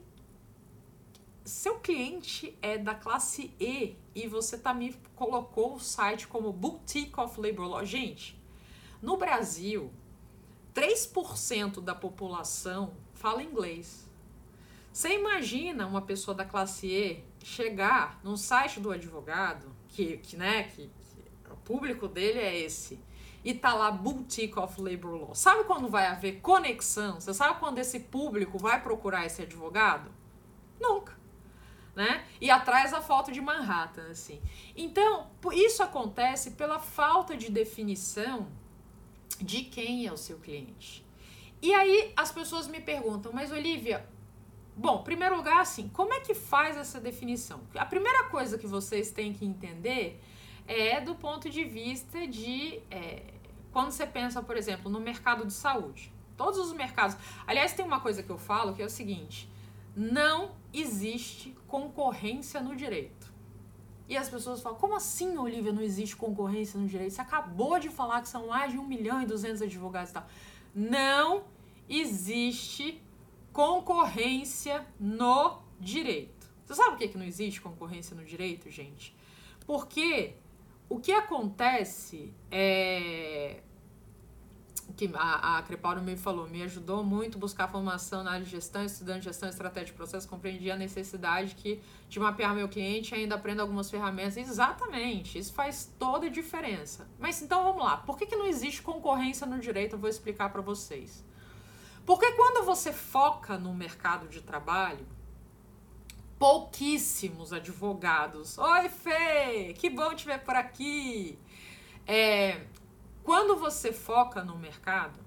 [1.43, 7.19] seu cliente é da classe E e você tá me colocou o site como Boutique
[7.19, 7.83] of Labor Law.
[7.83, 8.39] Gente,
[9.01, 9.91] no Brasil,
[10.75, 14.07] 3% da população fala inglês.
[14.93, 20.63] Você imagina uma pessoa da classe E chegar no site do advogado, que, que, né,
[20.63, 20.89] que,
[21.43, 22.99] que o público dele é esse,
[23.43, 25.35] e tá lá Boutique of Labor Law.
[25.35, 27.19] Sabe quando vai haver conexão?
[27.19, 30.11] Você sabe quando esse público vai procurar esse advogado?
[30.79, 31.17] Nunca.
[31.95, 32.25] Né?
[32.39, 34.41] E atrás a foto de Manhattan, assim.
[34.75, 38.47] Então, isso acontece pela falta de definição
[39.39, 41.05] de quem é o seu cliente.
[41.61, 44.07] E aí as pessoas me perguntam, mas Olivia,
[44.79, 47.59] Bom, primeiro lugar, assim, como é que faz essa definição?
[47.75, 50.23] A primeira coisa que vocês têm que entender
[50.65, 53.25] é do ponto de vista de é,
[53.73, 56.13] quando você pensa, por exemplo, no mercado de saúde.
[56.37, 57.17] Todos os mercados.
[57.45, 59.51] Aliás, tem uma coisa que eu falo que é o seguinte:
[59.93, 63.33] não existe concorrência no direito.
[64.07, 67.15] E as pessoas falam, como assim, Olivia, não existe concorrência no direito?
[67.15, 70.25] Você acabou de falar que são mais de 1 milhão e 200 advogados e tal.
[70.73, 71.43] Não
[71.89, 73.03] existe
[73.59, 76.47] concorrência no direito.
[76.63, 79.13] Você sabe por que, que não existe concorrência no direito, gente?
[79.65, 80.35] Porque
[80.87, 83.61] o que acontece é
[84.95, 89.21] que a, a me falou, me ajudou muito buscar formação na área de gestão, estudando
[89.21, 93.91] gestão, estratégia de processo, compreendi a necessidade que de mapear meu cliente ainda aprendo algumas
[93.91, 94.37] ferramentas.
[94.37, 97.09] Exatamente, isso faz toda a diferença.
[97.19, 99.97] Mas então vamos lá, por que, que não existe concorrência no direito?
[99.97, 101.27] Eu vou explicar para vocês.
[102.09, 105.05] Porque quando você foca no mercado de trabalho,
[106.39, 108.57] pouquíssimos advogados.
[108.57, 109.75] Oi, Fê!
[109.77, 111.37] Que bom te ver por aqui!
[112.07, 112.65] É,
[113.23, 115.19] quando você foca no mercado,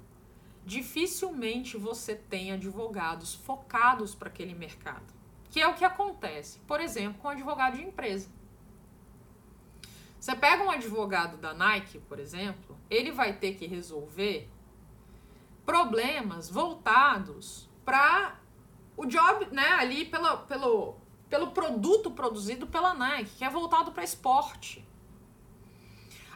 [0.66, 5.14] dificilmente você tem advogados focados para aquele mercado.
[5.51, 8.28] Que é o que acontece, por exemplo, com advogado de empresa.
[10.18, 14.51] Você pega um advogado da Nike, por exemplo, ele vai ter que resolver
[15.64, 18.38] problemas voltados para
[18.96, 20.96] o job, né, ali pelo, pelo,
[21.28, 24.86] pelo produto produzido pela Nike, que é voltado para esporte.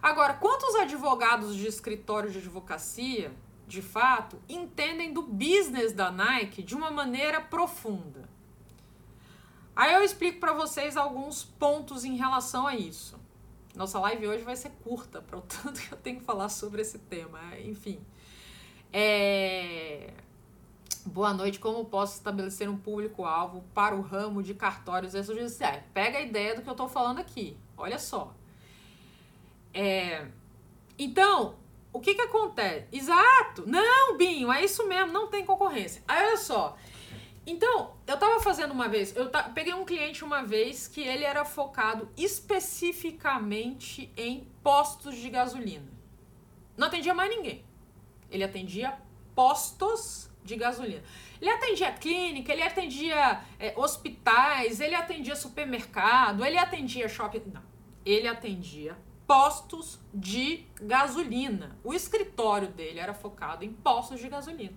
[0.03, 3.35] Agora, quantos advogados de escritório de advocacia,
[3.67, 8.29] de fato, entendem do business da Nike de uma maneira profunda?
[9.75, 13.19] Aí eu explico para vocês alguns pontos em relação a isso.
[13.75, 16.81] Nossa live hoje vai ser curta, para o tanto que eu tenho que falar sobre
[16.81, 17.39] esse tema.
[17.61, 18.01] Enfim.
[18.93, 20.13] É...
[21.05, 21.59] Boa noite.
[21.59, 25.83] Como posso estabelecer um público-alvo para o ramo de cartórios extrajudiciais?
[25.95, 27.57] Pega a ideia do que eu estou falando aqui.
[27.77, 28.35] Olha só.
[29.79, 30.27] É,
[30.99, 31.57] então,
[31.93, 32.87] o que que acontece?
[32.91, 33.65] Exato!
[33.67, 36.03] Não, Binho, é isso mesmo, não tem concorrência.
[36.09, 36.79] Aí, olha só.
[37.47, 41.45] Então, eu tava fazendo uma vez, eu peguei um cliente uma vez que ele era
[41.45, 45.87] focado especificamente em postos de gasolina.
[46.75, 47.63] Não atendia mais ninguém.
[48.31, 48.97] Ele atendia
[49.35, 51.03] postos de gasolina.
[51.41, 57.43] Ele atendia clínica, ele atendia é, hospitais, ele atendia supermercado, ele atendia shopping.
[57.53, 57.63] Não.
[58.05, 58.97] Ele atendia
[59.27, 61.77] postos de gasolina.
[61.83, 64.77] O escritório dele era focado em postos de gasolina.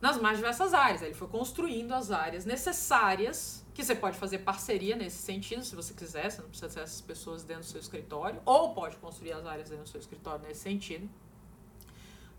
[0.00, 1.00] Nas mais diversas áreas.
[1.00, 5.94] Ele foi construindo as áreas necessárias, que você pode fazer parceria nesse sentido, se você
[5.94, 9.46] quiser, você não precisa ter essas pessoas dentro do seu escritório, ou pode construir as
[9.46, 11.08] áreas dentro do seu escritório nesse sentido,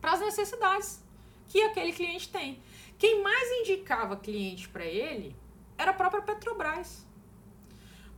[0.05, 1.03] para as necessidades
[1.47, 2.61] que aquele cliente tem.
[2.95, 5.35] Quem mais indicava cliente para ele
[5.75, 7.03] era a própria Petrobras.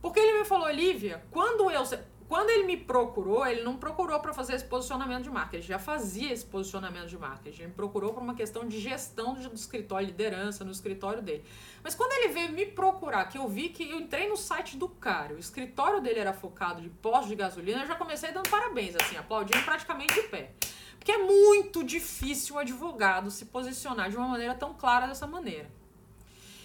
[0.02, 1.82] Porque ele me falou, Olivia, quando eu.
[2.28, 5.78] Quando ele me procurou, ele não procurou para fazer esse posicionamento de marca, ele já
[5.78, 7.48] fazia esse posicionamento de marca.
[7.48, 11.42] Ele me procurou por uma questão de gestão do escritório, liderança no escritório dele.
[11.82, 14.90] Mas quando ele veio me procurar, que eu vi que eu entrei no site do
[14.90, 18.94] cara, o escritório dele era focado de postos de gasolina, eu já comecei dando parabéns,
[18.94, 20.52] assim, aplaudindo praticamente de pé.
[20.98, 25.70] Porque é muito difícil um advogado se posicionar de uma maneira tão clara dessa maneira.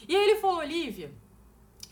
[0.08, 1.14] E aí ele falou, Olivia,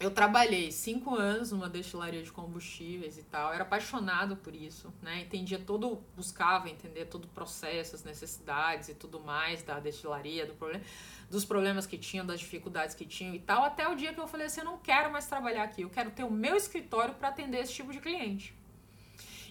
[0.02, 5.22] eu trabalhei cinco anos numa destilaria de combustíveis e tal, era apaixonado por isso, né?
[5.22, 10.54] Entendia todo, buscava entender todo o processo, as necessidades e tudo mais da destilaria, do
[10.56, 10.84] problema,
[11.30, 14.28] dos problemas que tinham, das dificuldades que tinham e tal, até o dia que eu
[14.28, 17.28] falei assim, eu não quero mais trabalhar aqui, eu quero ter o meu escritório para
[17.28, 18.56] atender esse tipo de cliente.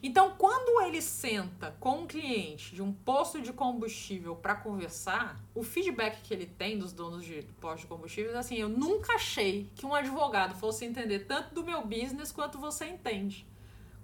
[0.02, 5.62] Então, quando ele senta com um cliente de um posto de combustível para conversar, o
[5.62, 9.70] feedback que ele tem dos donos de postos de combustível é assim: eu nunca achei
[9.74, 13.46] que um advogado fosse entender tanto do meu business quanto você entende.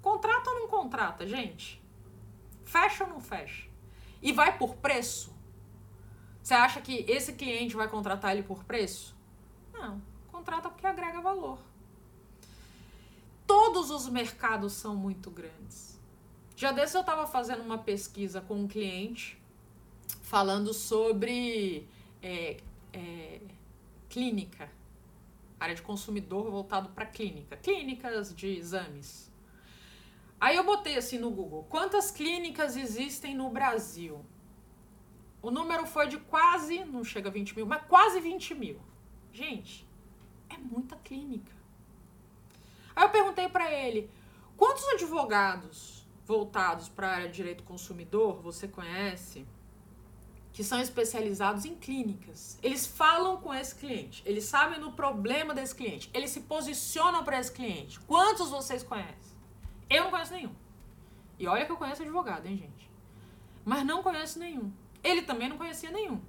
[0.03, 1.83] Contrata ou não contrata, gente?
[2.65, 3.67] Fecha ou não fecha?
[4.21, 5.35] E vai por preço?
[6.43, 9.17] Você acha que esse cliente vai contratar ele por preço?
[9.73, 11.59] Não, contrata porque agrega valor
[13.47, 15.99] todos os mercados são muito grandes.
[16.57, 19.39] Já desse eu estava fazendo uma pesquisa com um cliente
[20.23, 21.87] falando sobre
[22.23, 22.57] é,
[22.93, 23.41] é,
[24.09, 24.71] clínica,
[25.61, 29.31] área de consumidor voltado para clínica, clínicas de exames.
[30.41, 34.25] Aí eu botei assim no Google, quantas clínicas existem no Brasil?
[35.41, 38.81] O número foi de quase, não chega a 20 mil, mas quase 20 mil.
[39.33, 39.87] Gente,
[40.49, 41.56] é muita clínica.
[42.97, 44.11] Aí eu perguntei para ele:
[44.57, 49.47] quantos advogados voltados para a área de direito consumidor você conhece
[50.53, 52.59] que são especializados em clínicas?
[52.63, 57.39] Eles falam com esse cliente, eles sabem do problema desse cliente, eles se posicionam para
[57.39, 58.01] esse cliente.
[58.01, 59.37] Quantos vocês conhecem?
[59.91, 60.55] Eu não conheço nenhum.
[61.39, 62.91] E olha que eu conheço advogado, hein, gente?
[63.63, 64.73] Mas não conheço nenhum.
[65.05, 66.21] Ele também não conhecia nenhum.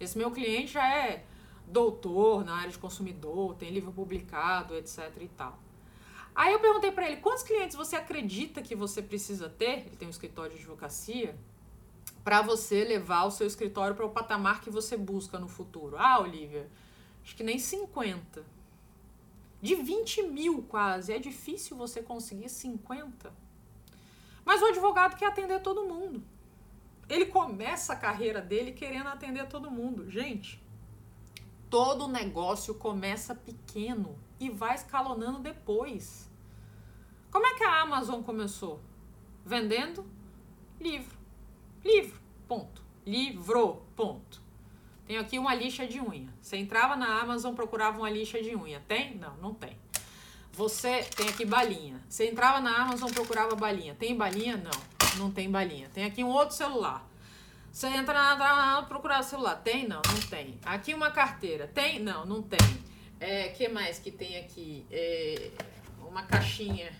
[0.00, 1.24] Esse meu cliente já é
[1.68, 5.61] doutor na área de consumidor, tem livro publicado, etc e tal.
[6.34, 9.86] Aí eu perguntei para ele, quantos clientes você acredita que você precisa ter?
[9.86, 11.36] Ele tem um escritório de advocacia
[12.24, 15.96] para você levar o seu escritório para o patamar que você busca no futuro.
[15.98, 16.70] Ah, Olivia,
[17.22, 18.44] acho que nem 50.
[19.60, 21.12] De 20 mil quase.
[21.12, 23.32] É difícil você conseguir 50.
[24.44, 26.22] Mas o advogado quer atender todo mundo.
[27.08, 30.10] Ele começa a carreira dele querendo atender todo mundo.
[30.10, 30.62] Gente,
[31.68, 36.28] todo negócio começa pequeno e vai escalonando depois.
[37.30, 38.80] Como é que a Amazon começou?
[39.44, 40.04] Vendendo
[40.80, 41.16] livro.
[41.84, 42.82] Livro, ponto.
[43.06, 44.42] Livro, ponto.
[45.06, 46.28] Tenho aqui uma lixa de unha.
[46.40, 48.80] Você entrava na Amazon, procurava uma lixa de unha.
[48.86, 49.16] Tem?
[49.16, 49.76] Não, não tem.
[50.52, 52.00] Você tem aqui balinha.
[52.08, 53.94] Você entrava na Amazon, procurava balinha.
[53.94, 54.56] Tem balinha?
[54.56, 55.88] Não, não tem balinha.
[55.88, 57.08] Tem aqui um outro celular.
[57.72, 59.56] Você entra na, na procurar celular.
[59.56, 59.88] Tem?
[59.88, 60.58] Não, não tem.
[60.64, 61.66] Aqui uma carteira.
[61.66, 61.98] Tem?
[61.98, 62.81] Não, não tem.
[63.22, 64.84] É, que mais que tem aqui?
[64.90, 65.52] É,
[66.08, 66.92] uma caixinha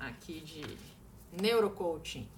[0.00, 0.64] aqui de
[1.40, 2.28] neurocoaching.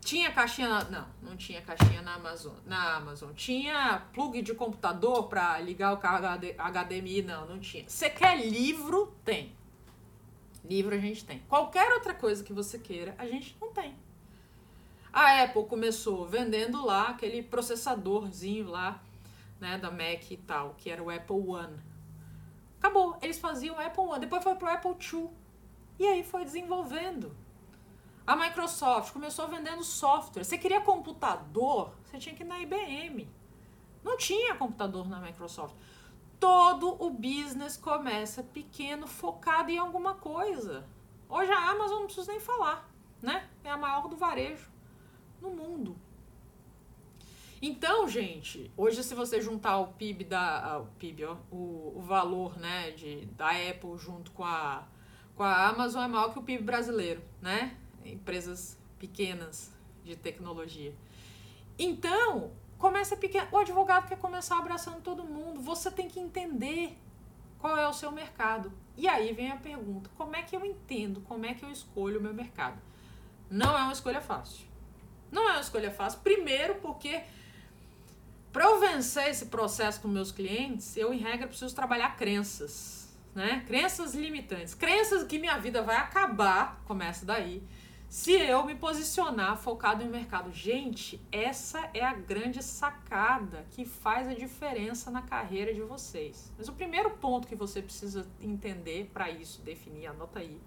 [0.00, 2.54] Tinha caixinha na, não, não tinha caixinha na Amazon.
[2.64, 6.24] Na Amazon tinha plug de computador para ligar o carro
[6.56, 7.82] HDMI, não, não tinha.
[7.88, 9.12] Você quer livro?
[9.24, 9.52] Tem.
[10.64, 11.40] Livro a gente tem.
[11.48, 13.96] Qualquer outra coisa que você queira, a gente não tem.
[15.12, 19.02] A Apple começou vendendo lá aquele processadorzinho lá,
[19.60, 21.95] né, da Mac e tal, que era o Apple One.
[22.86, 25.28] Acabou, eles faziam Apple One, depois foi pro Apple II.
[25.98, 27.36] E aí foi desenvolvendo.
[28.24, 30.44] A Microsoft começou vendendo software.
[30.44, 33.28] Você queria computador, você tinha que ir na IBM.
[34.04, 35.74] Não tinha computador na Microsoft.
[36.38, 40.86] Todo o business começa pequeno, focado em alguma coisa.
[41.28, 42.88] Hoje a Amazon não precisa nem falar,
[43.20, 43.50] né?
[43.64, 44.70] É a maior do varejo
[45.42, 45.96] no mundo.
[47.66, 52.56] Então, gente, hoje se você juntar o PIB da o PIB, ó, o, o valor,
[52.56, 54.86] né, de da Apple junto com a
[55.34, 57.76] com a Amazon é maior que o PIB brasileiro, né?
[58.04, 59.72] empresas pequenas
[60.04, 60.94] de tecnologia.
[61.76, 63.48] Então, começa pequeno.
[63.50, 65.60] O advogado quer começar abraçando todo mundo.
[65.60, 66.96] Você tem que entender
[67.58, 68.72] qual é o seu mercado.
[68.96, 71.20] E aí vem a pergunta: como é que eu entendo?
[71.22, 72.80] Como é que eu escolho o meu mercado?
[73.50, 74.64] Não é uma escolha fácil.
[75.32, 76.20] Não é uma escolha fácil.
[76.20, 77.22] Primeiro, porque
[78.56, 83.14] para eu vencer esse processo com meus clientes, eu, em regra, preciso trabalhar crenças.
[83.34, 83.62] Né?
[83.66, 84.74] Crenças limitantes.
[84.74, 87.62] Crenças que minha vida vai acabar, começa daí
[88.08, 90.50] se eu me posicionar focado em mercado.
[90.54, 96.50] Gente, essa é a grande sacada que faz a diferença na carreira de vocês.
[96.56, 100.58] Mas o primeiro ponto que você precisa entender para isso, definir, anota aí,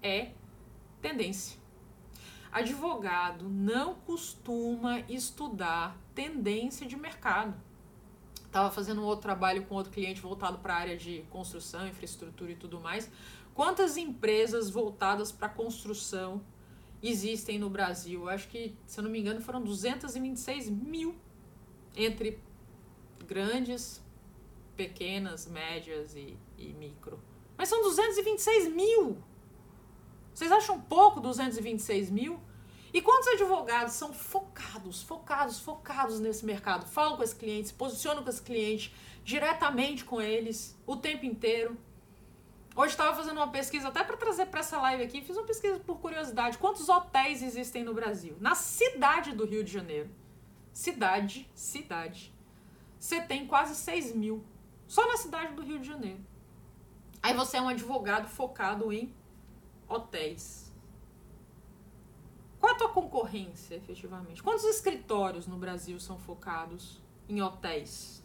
[0.00, 0.30] é
[1.02, 1.63] tendência.
[2.54, 7.60] Advogado não costuma estudar tendência de mercado.
[8.46, 12.52] Estava fazendo um outro trabalho com outro cliente voltado para a área de construção, infraestrutura
[12.52, 13.10] e tudo mais.
[13.52, 16.40] Quantas empresas voltadas para construção
[17.02, 18.28] existem no Brasil.
[18.28, 21.16] Acho que, se eu não me engano, foram 226 mil
[21.96, 22.40] entre
[23.26, 24.00] grandes,
[24.76, 27.18] pequenas, médias e, e micro.
[27.58, 29.18] Mas são 226 mil!
[30.34, 32.40] Vocês acham pouco 226 mil?
[32.92, 36.86] E quantos advogados são focados, focados, focados nesse mercado?
[36.86, 38.92] Falam com os clientes, posicionam com os clientes,
[39.24, 41.76] diretamente com eles, o tempo inteiro.
[42.74, 45.78] Hoje estava fazendo uma pesquisa até para trazer para essa live aqui, fiz uma pesquisa
[45.78, 46.58] por curiosidade.
[46.58, 48.36] Quantos hotéis existem no Brasil?
[48.40, 50.10] Na cidade do Rio de Janeiro.
[50.72, 52.34] Cidade, cidade.
[52.98, 54.44] Você tem quase 6 mil.
[54.88, 56.18] Só na cidade do Rio de Janeiro.
[57.22, 59.14] Aí você é um advogado focado em
[59.88, 60.72] hotéis.
[62.58, 64.42] Qual a tua concorrência, efetivamente?
[64.42, 68.24] Quantos escritórios no Brasil são focados em hotéis?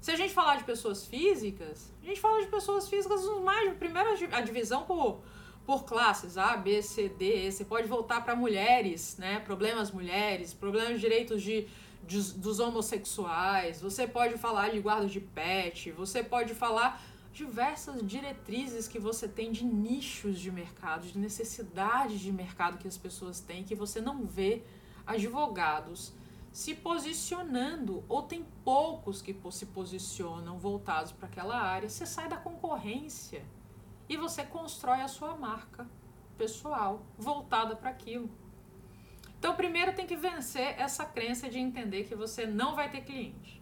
[0.00, 3.76] Se a gente falar de pessoas físicas, a gente fala de pessoas físicas mais.
[3.76, 5.20] Primeiro, a divisão por,
[5.66, 7.50] por classes, A, B, C, D.
[7.50, 9.40] Você pode voltar para mulheres, né?
[9.40, 11.66] Problemas mulheres, problemas de direitos de,
[12.06, 13.80] de, dos homossexuais.
[13.80, 15.90] Você pode falar de guarda de pet.
[15.90, 17.02] Você pode falar
[17.36, 22.96] diversas diretrizes que você tem de nichos de mercado, de necessidades de mercado que as
[22.96, 24.62] pessoas têm, que você não vê
[25.06, 26.14] advogados
[26.50, 32.38] se posicionando, ou tem poucos que se posicionam voltados para aquela área, você sai da
[32.38, 33.44] concorrência
[34.08, 35.86] e você constrói a sua marca
[36.38, 38.30] pessoal voltada para aquilo.
[39.38, 43.55] Então, primeiro tem que vencer essa crença de entender que você não vai ter cliente.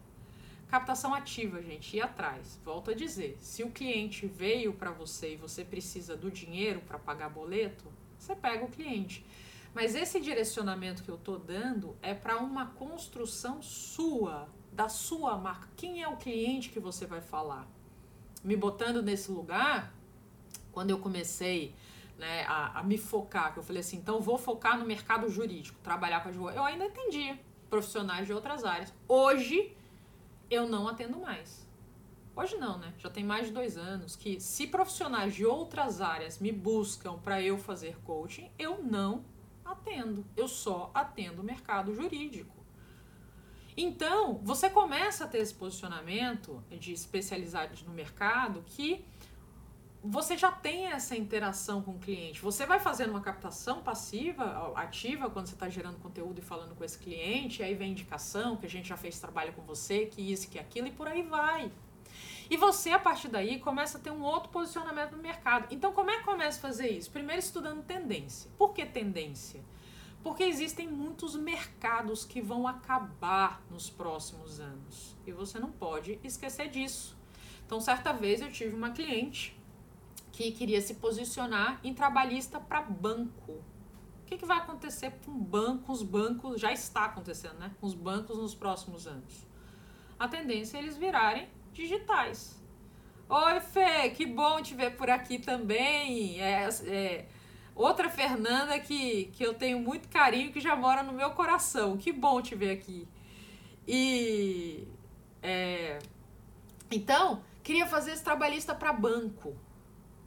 [0.75, 2.61] Captação ativa, gente, ir atrás.
[2.65, 6.99] Volto a dizer, se o cliente veio para você e você precisa do dinheiro para
[6.99, 7.85] pagar boleto,
[8.19, 9.25] você pega o cliente.
[9.73, 15.69] Mas esse direcionamento que eu tô dando é para uma construção sua, da sua marca.
[15.77, 17.69] Quem é o cliente que você vai falar?
[18.43, 19.95] Me botando nesse lugar,
[20.73, 21.73] quando eu comecei
[22.19, 25.79] né, a, a, me focar, que eu falei assim, então vou focar no mercado jurídico,
[25.85, 26.57] trabalhar com advogado.
[26.57, 27.39] Eu ainda atendia
[27.71, 28.93] profissionais de outras áreas.
[29.07, 29.73] Hoje,
[30.51, 31.65] eu não atendo mais.
[32.37, 32.93] Hoje não, né?
[32.99, 37.41] Já tem mais de dois anos que se profissionais de outras áreas me buscam para
[37.41, 39.25] eu fazer coaching, eu não
[39.65, 40.27] Atendo.
[40.37, 42.55] Eu só atendo o mercado jurídico.
[43.77, 49.05] Então, você começa a ter esse posicionamento de especialidade no mercado que
[50.07, 52.43] você já tem essa interação com o cliente.
[52.43, 56.85] Você vai fazendo uma captação passiva, ativa, quando você está gerando conteúdo e falando com
[56.85, 60.51] esse cliente, aí vem indicação, que a gente já fez trabalho com você, que isso,
[60.51, 61.73] que aquilo, e por aí vai.
[62.51, 65.69] E você, a partir daí, começa a ter um outro posicionamento no mercado.
[65.71, 67.11] Então, como é que começa a fazer isso?
[67.11, 68.51] Primeiro, estudando tendência.
[68.59, 69.65] Por que tendência?
[70.23, 75.17] Porque existem muitos mercados que vão acabar nos próximos anos.
[75.27, 77.17] E você não pode esquecer disso.
[77.65, 79.64] Então, certa vez eu tive uma cliente
[80.35, 83.53] que queria se posicionar em trabalhista para banco.
[83.53, 87.71] O que, que vai acontecer com banco, os bancos, já está acontecendo, né?
[87.81, 89.47] Com os bancos nos próximos anos.
[90.19, 92.61] A tendência é eles virarem digitais.
[93.29, 96.41] Oi, Fê, que bom te ver por aqui também.
[96.41, 97.29] É, é,
[97.73, 101.97] outra Fernanda que, que eu tenho muito carinho, que já mora no meu coração.
[101.97, 103.07] Que bom te ver aqui.
[103.87, 104.89] E.
[105.41, 106.01] É,
[106.91, 109.55] então, queria fazer esse trabalhista para banco.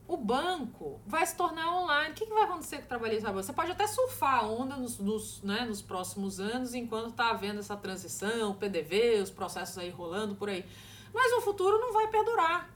[0.08, 2.12] O banco vai se tornar online.
[2.12, 3.32] O que, que vai acontecer com o trabalhista?
[3.34, 7.60] Você pode até surfar a onda nos, nos, né, nos próximos anos, enquanto está havendo
[7.60, 10.66] essa transição, PDV, os processos aí rolando por aí.
[11.14, 12.70] Mas o futuro não vai perdurar.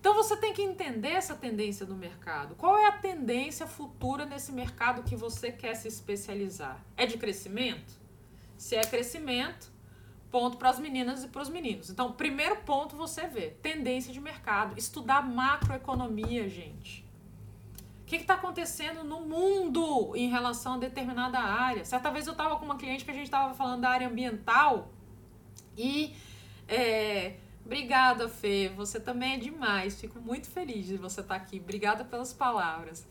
[0.00, 2.54] Então você tem que entender essa tendência do mercado.
[2.56, 6.84] Qual é a tendência futura nesse mercado que você quer se especializar?
[6.96, 7.92] É de crescimento?
[8.56, 9.70] Se é crescimento,
[10.36, 11.88] ponto para as meninas e para os meninos.
[11.88, 17.02] Então, primeiro ponto você vê, tendência de mercado, estudar macroeconomia, gente.
[18.02, 21.86] O que está acontecendo no mundo em relação a determinada área?
[21.86, 24.90] Certa vez eu estava com uma cliente que a gente estava falando da área ambiental
[25.74, 26.14] e
[26.68, 28.70] é, Obrigada, Fê.
[28.76, 29.98] Você também é demais.
[29.98, 31.58] Fico muito feliz de você estar aqui.
[31.58, 33.06] Obrigada pelas palavras.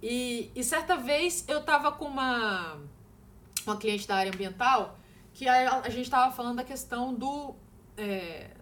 [0.00, 2.78] E, e certa vez eu estava com uma,
[3.66, 5.00] uma cliente da área ambiental
[5.34, 7.56] que a, a gente estava falando da questão do,
[7.96, 8.52] é,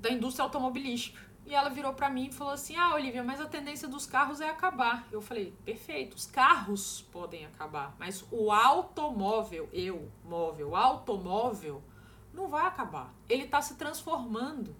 [0.00, 1.18] da indústria automobilística.
[1.46, 4.40] E ela virou para mim e falou assim: Ah, Olivia, mas a tendência dos carros
[4.40, 5.06] é acabar.
[5.10, 11.82] Eu falei: Perfeito, os carros podem acabar, mas o automóvel, eu, móvel, automóvel,
[12.32, 13.14] não vai acabar.
[13.28, 14.74] Ele está se transformando.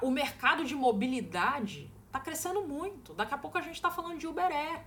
[0.00, 3.12] O mercado de mobilidade está crescendo muito.
[3.12, 4.82] Daqui a pouco a gente está falando de Uber Air.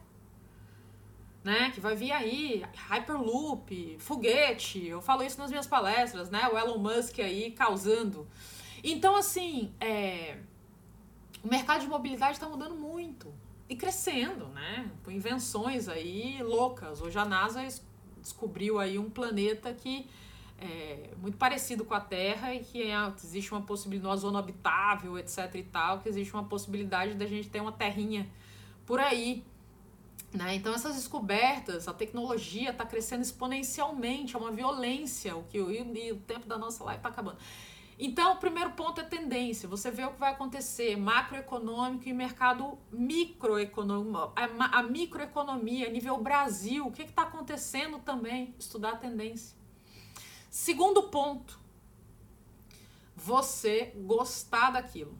[1.47, 6.45] Né, que vai vir aí, Hyperloop, foguete, eu falo isso nas minhas palestras, né?
[6.49, 8.27] O Elon Musk aí causando.
[8.83, 10.39] Então, assim, é,
[11.41, 13.33] o mercado de mobilidade está mudando muito
[13.69, 14.91] e crescendo, né?
[15.05, 17.01] Com invenções aí loucas.
[17.01, 17.65] Hoje a NASA
[18.21, 20.05] descobriu aí um planeta que
[20.59, 22.93] é, muito parecido com a Terra e que é,
[23.23, 27.47] existe uma possibilidade, uma zona habitável, etc e tal, que existe uma possibilidade da gente
[27.47, 28.27] ter uma terrinha
[28.85, 29.45] por aí.
[30.37, 30.53] Né?
[30.55, 36.11] Então essas descobertas, a tecnologia está crescendo exponencialmente, é uma violência, o que e, e
[36.11, 37.37] o tempo da nossa live está acabando.
[37.99, 39.67] Então, o primeiro ponto é tendência.
[39.67, 46.85] Você vê o que vai acontecer, macroeconômico e mercado microeconômico, a, a microeconomia, nível Brasil,
[46.85, 48.53] o que está acontecendo também?
[48.59, 49.57] Estudar a tendência.
[50.51, 51.59] Segundo ponto,
[53.15, 55.17] você gostar daquilo.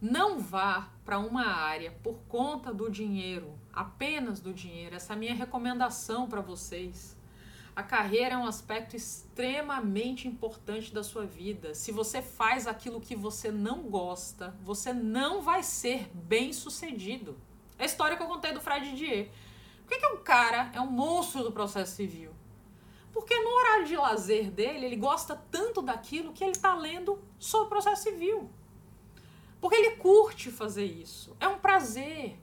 [0.00, 4.96] Não vá para uma área por conta do dinheiro, apenas do dinheiro.
[4.96, 7.16] Essa é a minha recomendação para vocês.
[7.74, 11.74] A carreira é um aspecto extremamente importante da sua vida.
[11.74, 17.38] Se você faz aquilo que você não gosta, você não vai ser bem sucedido.
[17.78, 19.30] É a história que eu contei do Fred Dier.
[19.86, 22.32] Por que, que um cara é um monstro do processo civil?
[23.12, 27.66] Porque no horário de lazer dele, ele gosta tanto daquilo que ele está lendo sobre
[27.66, 28.50] o processo civil.
[29.60, 31.36] Porque ele curte fazer isso.
[31.40, 32.38] É um prazer.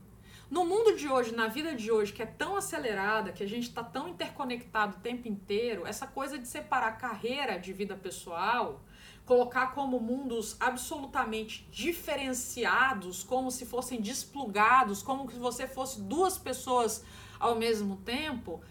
[0.49, 3.67] No mundo de hoje, na vida de hoje, que é tão acelerada, que a gente
[3.67, 8.81] está tão interconectado o tempo inteiro, essa coisa de separar carreira de vida pessoal,
[9.25, 17.03] colocar como mundos absolutamente diferenciados, como se fossem desplugados, como se você fosse duas pessoas
[17.39, 18.61] ao mesmo tempo,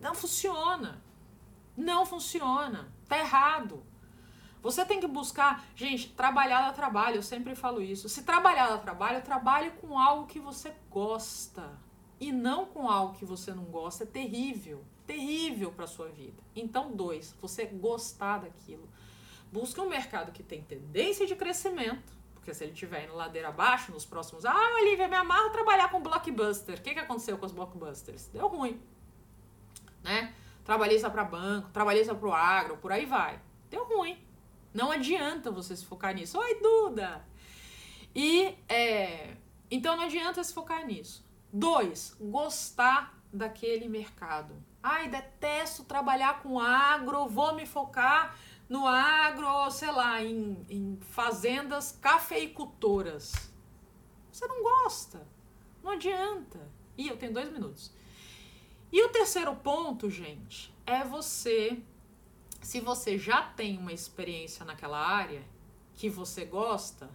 [0.00, 1.02] não funciona.
[1.76, 2.92] Não funciona.
[3.06, 3.82] Tá errado.
[4.64, 8.08] Você tem que buscar, gente, trabalhar dá trabalho, eu sempre falo isso.
[8.08, 11.78] Se trabalhar dá trabalho, trabalhe com algo que você gosta
[12.18, 16.42] e não com algo que você não gosta, é terrível, terrível para sua vida.
[16.56, 18.88] Então, dois, você gostar daquilo.
[19.52, 23.92] Busque um mercado que tem tendência de crescimento, porque se ele estiver indo ladeira abaixo
[23.92, 26.78] nos próximos, ah, Olivia, me amarro trabalhar com blockbuster.
[26.78, 28.26] O que, que aconteceu com os blockbusters?
[28.32, 28.80] Deu ruim
[30.04, 30.32] né?
[30.64, 33.40] Trabalhista para banco, trabalhista para o agro, por aí vai.
[33.70, 34.16] Deu ruim.
[34.74, 36.36] Não adianta você se focar nisso.
[36.36, 37.24] Oi, Duda!
[38.12, 39.36] E, é,
[39.70, 41.24] então não adianta se focar nisso.
[41.52, 44.54] Dois, gostar daquele mercado.
[44.82, 48.36] Ai, detesto trabalhar com agro, vou me focar
[48.68, 53.32] no agro, sei lá, em, em fazendas cafeicultoras.
[54.32, 55.26] Você não gosta.
[55.82, 56.60] Não adianta.
[56.98, 57.92] E eu tenho dois minutos.
[58.90, 61.80] E o terceiro ponto, gente, é você.
[62.64, 65.42] Se você já tem uma experiência naquela área
[65.94, 67.10] que você gosta,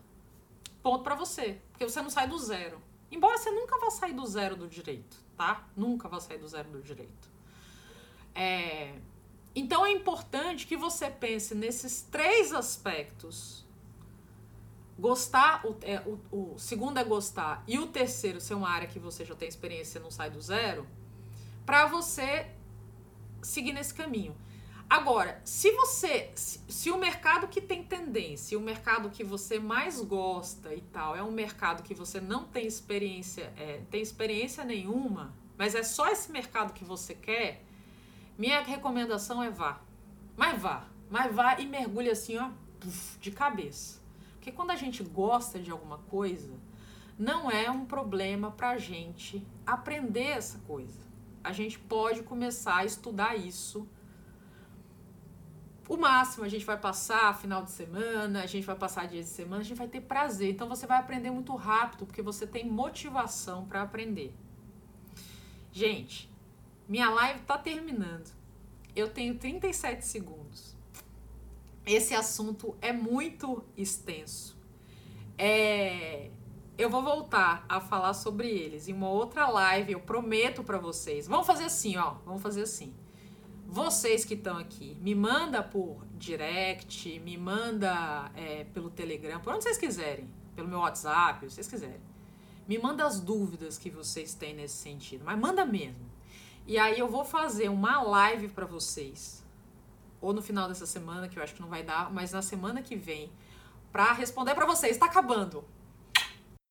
[0.84, 1.60] ponto para você.
[1.72, 2.80] Porque você não sai do zero.
[3.12, 5.68] Embora você nunca vá sair do zero do direito, tá?
[5.76, 7.28] Nunca vá sair do zero do direito.
[8.36, 8.94] É,
[9.56, 13.66] então é importante que você pense nesses três aspectos.
[15.00, 19.00] Gostar, o, é, o, o, segundo é gostar, e o terceiro ser uma área que
[19.00, 20.86] você já tem experiência e não sai do zero,
[21.66, 22.52] para você
[23.42, 24.36] seguir nesse caminho.
[24.90, 30.02] Agora, se você, se, se, o mercado que tem tendência, o mercado que você mais
[30.02, 35.32] gosta e tal, é um mercado que você não tem experiência, é, tem experiência nenhuma,
[35.56, 37.64] mas é só esse mercado que você quer,
[38.36, 39.80] minha recomendação é vá.
[40.36, 40.88] Mas vá.
[41.08, 42.50] Mas vá e mergulhe assim, ó,
[43.20, 44.00] de cabeça.
[44.36, 46.54] Porque quando a gente gosta de alguma coisa,
[47.18, 51.02] não é um problema pra gente aprender essa coisa.
[51.44, 53.88] A gente pode começar a estudar isso.
[55.90, 59.28] O máximo a gente vai passar final de semana, a gente vai passar dia de
[59.28, 60.52] semana, a gente vai ter prazer.
[60.52, 64.32] Então você vai aprender muito rápido, porque você tem motivação para aprender.
[65.72, 66.32] Gente,
[66.88, 68.32] minha live tá terminando.
[68.96, 70.76] Eu tenho 37 segundos.
[71.84, 74.56] Esse assunto é muito extenso.
[75.40, 76.30] É,
[76.78, 81.28] eu vou voltar a falar sobre eles em uma outra live, eu prometo para vocês.
[81.28, 82.12] Vamos fazer assim, ó.
[82.24, 82.94] Vamos fazer assim.
[83.72, 89.64] Vocês que estão aqui, me manda por direct, me manda é, pelo Telegram, por onde
[89.64, 92.02] vocês quiserem, pelo meu WhatsApp, se vocês quiserem.
[92.68, 96.10] Me manda as dúvidas que vocês têm nesse sentido, mas manda mesmo.
[96.66, 99.46] E aí eu vou fazer uma live para vocês,
[100.20, 102.82] ou no final dessa semana, que eu acho que não vai dar, mas na semana
[102.82, 103.32] que vem,
[103.92, 104.94] para responder para vocês.
[104.94, 105.64] Está acabando.